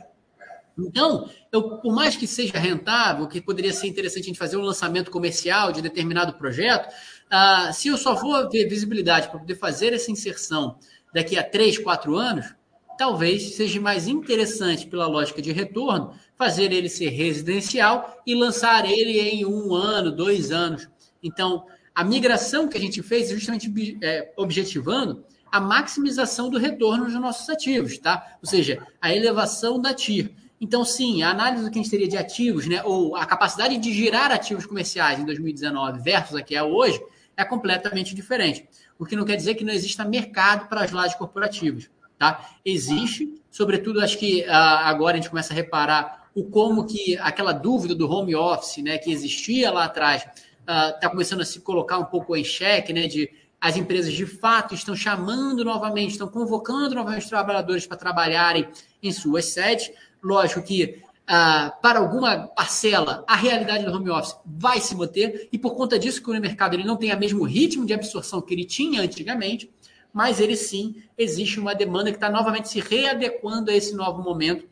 [0.77, 4.61] Então, eu, por mais que seja rentável, que poderia ser interessante a gente fazer um
[4.61, 9.93] lançamento comercial de determinado projeto, uh, se eu só vou ver visibilidade para poder fazer
[9.93, 10.77] essa inserção
[11.13, 12.53] daqui a três, quatro anos,
[12.97, 19.19] talvez seja mais interessante, pela lógica de retorno, fazer ele ser residencial e lançar ele
[19.19, 20.87] em um ano, dois anos.
[21.23, 21.65] Então,
[21.95, 27.13] a migração que a gente fez é justamente é, objetivando a maximização do retorno dos
[27.15, 28.37] nossos ativos, tá?
[28.41, 30.31] Ou seja, a elevação da TIR.
[30.61, 33.77] Então, sim, a análise do que a gente teria de ativos, né, ou a capacidade
[33.77, 37.01] de girar ativos comerciais em 2019 versus a que é hoje,
[37.37, 38.67] é completamente diferente.
[38.97, 42.49] O que não quer dizer que não exista mercado para as lajes corporativas, tá?
[42.65, 47.53] Existe, sobretudo, acho que uh, agora a gente começa a reparar o como que aquela
[47.53, 50.27] dúvida do home office, né, que existia lá atrás,
[50.69, 53.07] está uh, começando a se colocar um pouco em xeque, né?
[53.07, 53.29] De
[53.61, 58.67] as empresas de fato estão chamando novamente, estão convocando novamente os trabalhadores para trabalharem
[59.03, 59.91] em suas sedes.
[60.23, 65.57] Lógico que uh, para alguma parcela a realidade do home office vai se manter e
[65.57, 68.53] por conta disso que o mercado ele não tem o mesmo ritmo de absorção que
[68.53, 69.69] ele tinha antigamente,
[70.13, 74.67] mas ele sim existe uma demanda que está novamente se readequando a esse novo momento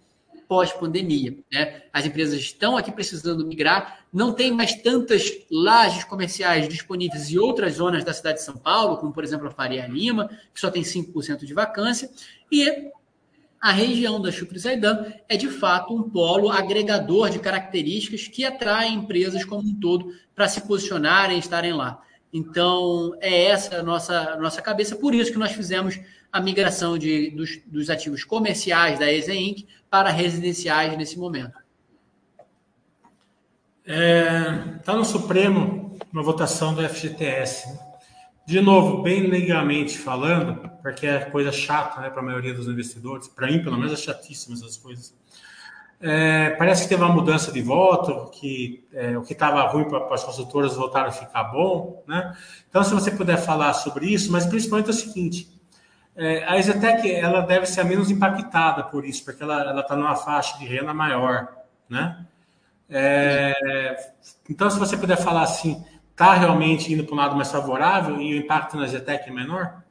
[0.48, 1.38] pós-pandemia.
[1.52, 1.84] Né?
[1.92, 7.76] As empresas estão aqui precisando migrar, não tem mais tantas lajes comerciais disponíveis em outras
[7.76, 10.82] zonas da cidade de São Paulo, como por exemplo a Faria Lima, que só tem
[10.82, 12.10] 5% de vacância,
[12.52, 12.90] e
[13.62, 19.46] a região da Chucri-Zaidan é de fato um polo agregador de características que atrai empresas
[19.46, 22.02] como um todo para se posicionarem e estarem lá.
[22.34, 26.00] Então, é essa a nossa, nossa cabeça, por isso que nós fizemos
[26.32, 29.68] a migração de, dos, dos ativos comerciais da EZE Inc.
[29.92, 31.67] para residenciais nesse momento.
[33.88, 37.70] Está é, tá no Supremo uma votação do FGTS.
[37.70, 37.80] Né?
[38.46, 43.30] De novo, bem legalmente falando, porque é coisa chata né, para a maioria dos investidores,
[43.30, 45.16] para mim, pelo menos, é chatíssimo essas coisas.
[46.02, 50.14] É, parece que teve uma mudança de voto, que é, o que estava ruim para
[50.14, 52.04] as consultoras voltaram a ficar bom.
[52.06, 52.36] Né?
[52.70, 55.50] Então, se você puder falar sobre isso, mas principalmente é o seguinte:
[56.14, 60.18] é, a Exetec ela deve ser a menos impactada por isso, porque ela está numa
[60.18, 61.48] faixa de renda maior.
[61.90, 62.26] Né?
[62.90, 64.14] É,
[64.50, 68.34] então, se você puder falar assim, está realmente indo para um lado mais favorável e
[68.34, 69.84] o impacto na Zetec é menor?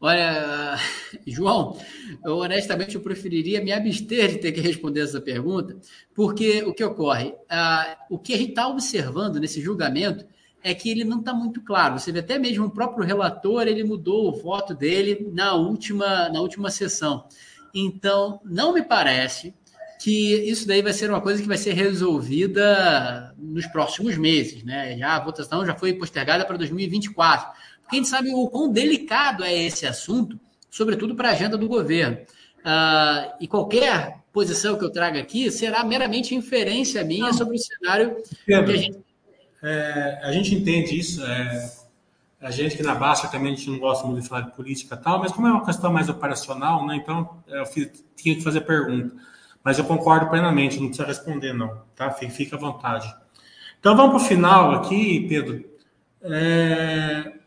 [0.00, 0.76] Olha,
[1.26, 1.76] João,
[2.24, 5.76] eu, honestamente eu preferiria me abster de ter que responder essa pergunta,
[6.14, 7.28] porque o que ocorre?
[7.28, 10.24] Uh, o que a gente está observando nesse julgamento
[10.62, 11.98] é que ele não está muito claro.
[11.98, 16.40] Você vê até mesmo o próprio relator, ele mudou o voto dele na última, na
[16.40, 17.26] última sessão.
[17.74, 19.54] Então, não me parece
[19.98, 24.96] que isso daí vai ser uma coisa que vai ser resolvida nos próximos meses, né?
[24.96, 27.48] Já a votação já foi postergada para 2024.
[27.82, 30.38] Porque a gente sabe o quão delicado é esse assunto,
[30.70, 32.18] sobretudo para a agenda do governo.
[32.58, 38.16] Uh, e qualquer posição que eu traga aqui será meramente inferência minha sobre o cenário
[38.46, 38.98] Pedro, que a gente.
[39.60, 41.24] É, a gente entende isso.
[41.24, 41.72] É,
[42.40, 44.94] a gente que na Baixa também a gente não gosta muito de falar de política
[44.94, 46.96] e tal, mas como é uma questão mais operacional, né?
[46.96, 47.64] Então eu
[48.14, 49.16] tinha que fazer pergunta.
[49.62, 52.10] Mas eu concordo plenamente, não precisa responder, não, tá?
[52.10, 53.14] Fica à vontade.
[53.80, 55.64] Então vamos para o final aqui, Pedro.
[56.22, 57.38] É...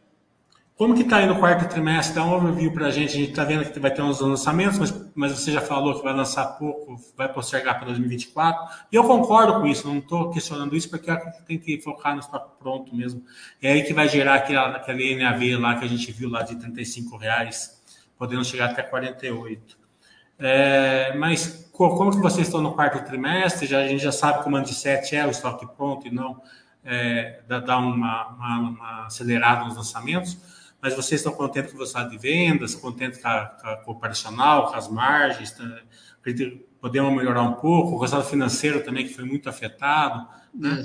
[0.82, 2.16] Como que está aí no quarto trimestre?
[2.16, 3.10] Dá um overview para a gente.
[3.10, 6.04] A gente está vendo que vai ter uns lançamentos, mas, mas você já falou que
[6.04, 8.88] vai lançar pouco, vai postergar para 2024.
[8.92, 12.58] E eu concordo com isso, não estou questionando isso, porque tem que focar no estoque
[12.58, 13.24] pronto mesmo.
[13.62, 16.56] É aí que vai gerar aquela, aquele NAV lá que a gente viu lá de
[16.56, 17.80] 35 reais,
[18.18, 19.78] podendo chegar até 48.
[20.44, 23.68] É, mas como que vocês estão no quarto trimestre?
[23.68, 26.42] Já, a gente já sabe que o Mandicete é o estoque pronto e não
[26.84, 30.36] é, dá uma, uma, uma, acelerada nos lançamentos.
[30.82, 33.46] Mas vocês estão contentes com o resultado de vendas, contentes com, a,
[33.86, 35.52] com, o operacional, com as margens?
[35.52, 35.64] Tá,
[36.80, 37.96] podemos melhorar um pouco.
[37.96, 40.28] O resultado financeiro também, que foi muito afetado.
[40.56, 40.84] Né?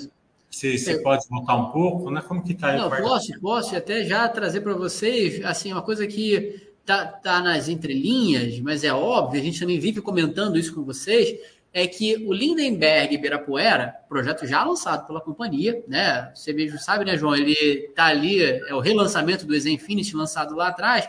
[1.03, 2.21] Pode voltar um pouco, né?
[2.21, 2.79] Como que está aí?
[2.79, 7.69] Não, posso, posso até já trazer para vocês, assim, uma coisa que tá, tá nas
[7.69, 11.37] entrelinhas, mas é óbvio, a gente também vive comentando isso com vocês,
[11.73, 16.31] é que o Lindenberg Ibirapuera, projeto já lançado pela companhia, né?
[16.35, 17.37] Você mesmo sabe, né, João?
[17.37, 21.07] Ele está ali, é o relançamento do Zenfinity lançado lá atrás.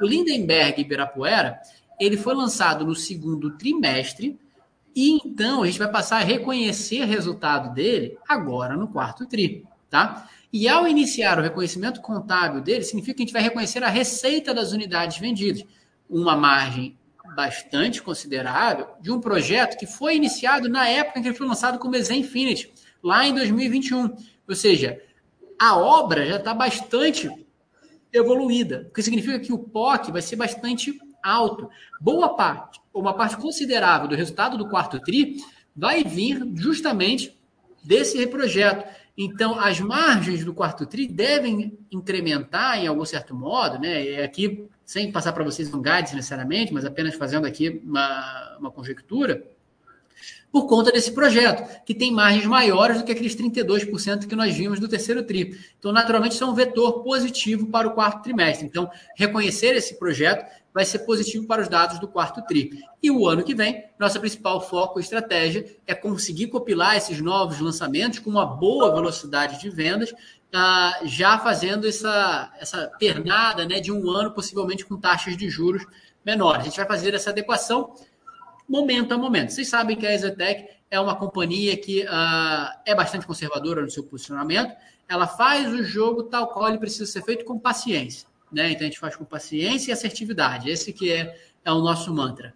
[0.00, 1.60] O Lindenberg Ibirapuera,
[2.00, 4.36] ele foi lançado no segundo trimestre,
[4.96, 9.64] e então a gente vai passar a reconhecer o resultado dele agora no quarto tri,
[9.88, 10.28] tá?
[10.52, 14.54] E ao iniciar o reconhecimento contábil dele, significa que a gente vai reconhecer a receita
[14.54, 15.64] das unidades vendidas,
[16.08, 16.96] uma margem
[17.36, 21.78] bastante considerável de um projeto que foi iniciado na época em que ele foi lançado
[21.78, 22.72] como Exe Infinity,
[23.02, 24.16] lá em 2021.
[24.48, 25.00] Ou seja,
[25.60, 27.30] a obra já está bastante
[28.12, 31.68] evoluída, o que significa que o POC vai ser bastante alto.
[32.00, 35.36] Boa parte, ou uma parte considerável do resultado do quarto TRI
[35.76, 37.38] vai vir justamente
[37.84, 38.88] desse projeto.
[39.20, 44.04] Então, as margens do quarto TRI devem incrementar em algum certo modo, né?
[44.04, 48.70] E aqui, sem passar para vocês um guide necessariamente, mas apenas fazendo aqui uma, uma
[48.70, 49.44] conjectura,
[50.52, 54.78] por conta desse projeto, que tem margens maiores do que aqueles 32% que nós vimos
[54.78, 55.58] do terceiro TRI.
[55.76, 58.68] Então, naturalmente, isso é um vetor positivo para o quarto trimestre.
[58.68, 60.48] Então, reconhecer esse projeto
[60.78, 62.70] vai ser positivo para os dados do quarto TRI.
[63.02, 67.58] E o ano que vem, nossa principal foco e estratégia é conseguir compilar esses novos
[67.58, 70.14] lançamentos com uma boa velocidade de vendas,
[70.54, 75.84] ah, já fazendo essa, essa pernada né, de um ano, possivelmente com taxas de juros
[76.24, 76.60] menores.
[76.60, 77.92] A gente vai fazer essa adequação
[78.68, 79.50] momento a momento.
[79.50, 84.04] Vocês sabem que a Exetec é uma companhia que ah, é bastante conservadora no seu
[84.04, 84.72] posicionamento,
[85.08, 88.27] ela faz o jogo tal qual ele precisa ser feito com paciência.
[88.52, 88.70] Né?
[88.70, 90.70] Então a gente faz com paciência e assertividade.
[90.70, 91.34] Esse que é,
[91.64, 92.54] é o nosso mantra.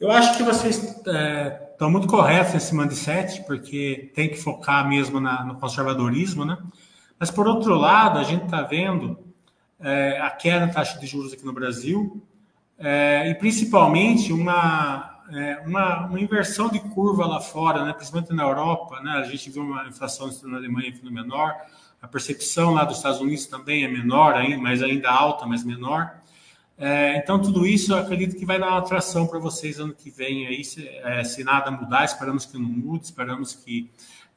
[0.00, 5.20] Eu acho que vocês é, estão muito corretos nesse mindset, porque tem que focar mesmo
[5.20, 6.58] na, no conservadorismo, né?
[7.18, 9.18] Mas por outro lado, a gente está vendo
[9.80, 12.22] é, a queda da taxa de juros aqui no Brasil
[12.78, 17.92] é, e principalmente uma, é, uma, uma, inversão de curva lá fora, né?
[17.92, 19.00] principalmente na Europa.
[19.00, 19.12] Né?
[19.12, 21.54] A gente viu uma inflação na Alemanha vindo menor,
[22.04, 26.20] a percepção lá dos Estados Unidos também é menor, mas ainda alta, mas menor.
[26.76, 30.10] É, então, tudo isso eu acredito que vai dar uma atração para vocês ano que
[30.10, 33.90] vem aí, se, é, se, nada mudar, esperamos que não mude, esperamos que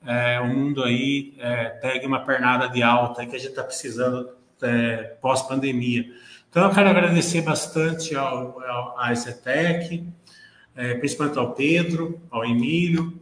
[0.05, 4.30] é, o mundo aí é, pegue uma pernada de alta que a gente está precisando
[4.61, 6.09] é, pós-pandemia.
[6.49, 10.07] Então, eu quero agradecer bastante ao, ao, à ECETEC,
[10.74, 13.20] é, principalmente ao Pedro, ao Emílio,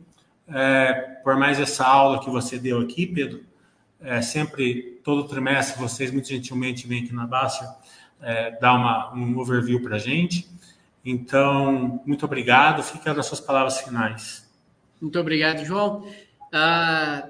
[1.24, 3.44] por mais essa aula que você deu aqui, Pedro.
[4.06, 7.66] É, sempre, todo trimestre, vocês muito gentilmente vêm aqui na Baixa
[8.22, 10.48] é, dar uma, um overview para a gente.
[11.04, 12.84] Então, muito obrigado.
[12.84, 14.48] Fica das suas palavras finais.
[15.02, 16.08] Muito obrigado, João.
[16.54, 17.30] Ah,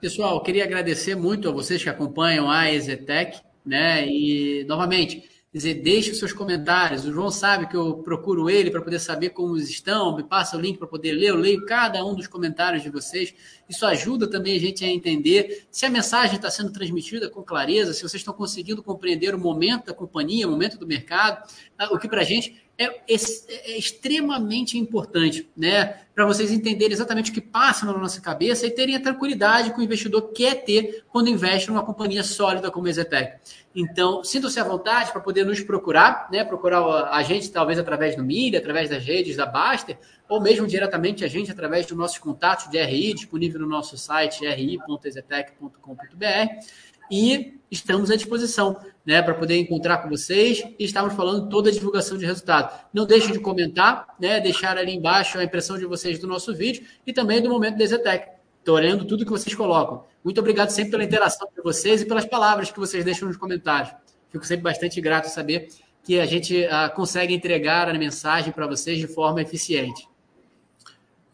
[0.00, 4.06] pessoal, queria agradecer muito a vocês que acompanham a Exetec, né?
[4.06, 5.22] E, novamente,
[5.58, 7.04] dizer, deixe os seus comentários.
[7.04, 10.60] O João sabe que eu procuro ele para poder saber como estão, me passa o
[10.60, 11.28] link para poder ler.
[11.28, 13.34] Eu leio cada um dos comentários de vocês.
[13.68, 17.92] Isso ajuda também a gente a entender se a mensagem está sendo transmitida com clareza,
[17.92, 21.46] se vocês estão conseguindo compreender o momento da companhia, o momento do mercado,
[21.76, 21.88] tá?
[21.92, 25.96] o que para a gente é, é, é, extremamente importante, né?
[26.14, 29.80] Para vocês entenderem exatamente o que passa na nossa cabeça e terem a tranquilidade que
[29.80, 33.36] o investidor quer ter quando investe numa companhia sólida como a Exetec.
[33.74, 36.44] Então, sintam-se à vontade para poder nos procurar, né?
[36.44, 39.98] Procurar a gente, talvez através do Milha, através das redes da Baster,
[40.28, 44.46] ou mesmo diretamente a gente através dos nossos contatos de RI, disponível no nosso site
[44.46, 46.78] ri.exetec.com.br.
[47.10, 51.72] E estamos à disposição né, para poder encontrar com vocês e estamos falando toda a
[51.72, 52.78] divulgação de resultado.
[52.92, 56.84] Não deixem de comentar, né, deixar ali embaixo a impressão de vocês do nosso vídeo
[57.06, 58.28] e também do momento da Zetec.
[58.58, 60.04] Estou olhando tudo que vocês colocam.
[60.22, 63.94] Muito obrigado sempre pela interação de vocês e pelas palavras que vocês deixam nos comentários.
[64.28, 65.68] Fico sempre bastante grato saber
[66.04, 70.06] que a gente uh, consegue entregar a mensagem para vocês de forma eficiente.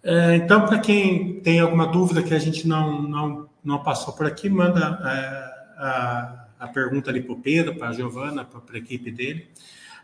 [0.01, 4.27] É, então, para quem tem alguma dúvida que a gente não, não, não passou por
[4.27, 8.79] aqui, manda é, a a pergunta ali para o Pedro, para a Giovana, para a
[8.79, 9.47] equipe dele,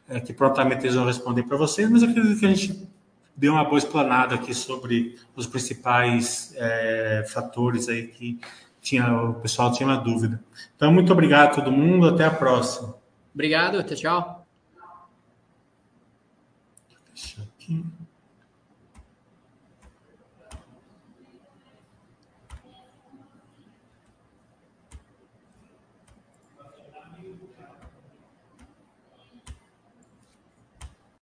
[0.09, 2.89] é, que prontamente eles vão responder para vocês, mas eu acredito que a gente
[3.35, 8.39] deu uma boa explanada aqui sobre os principais é, fatores aí que
[8.81, 10.43] tinha, o pessoal tinha uma dúvida.
[10.77, 12.95] Então, muito obrigado a todo mundo, até a próxima.
[13.35, 14.47] Obrigado, tchau, tchau.
[17.15, 17.85] Deixa aqui.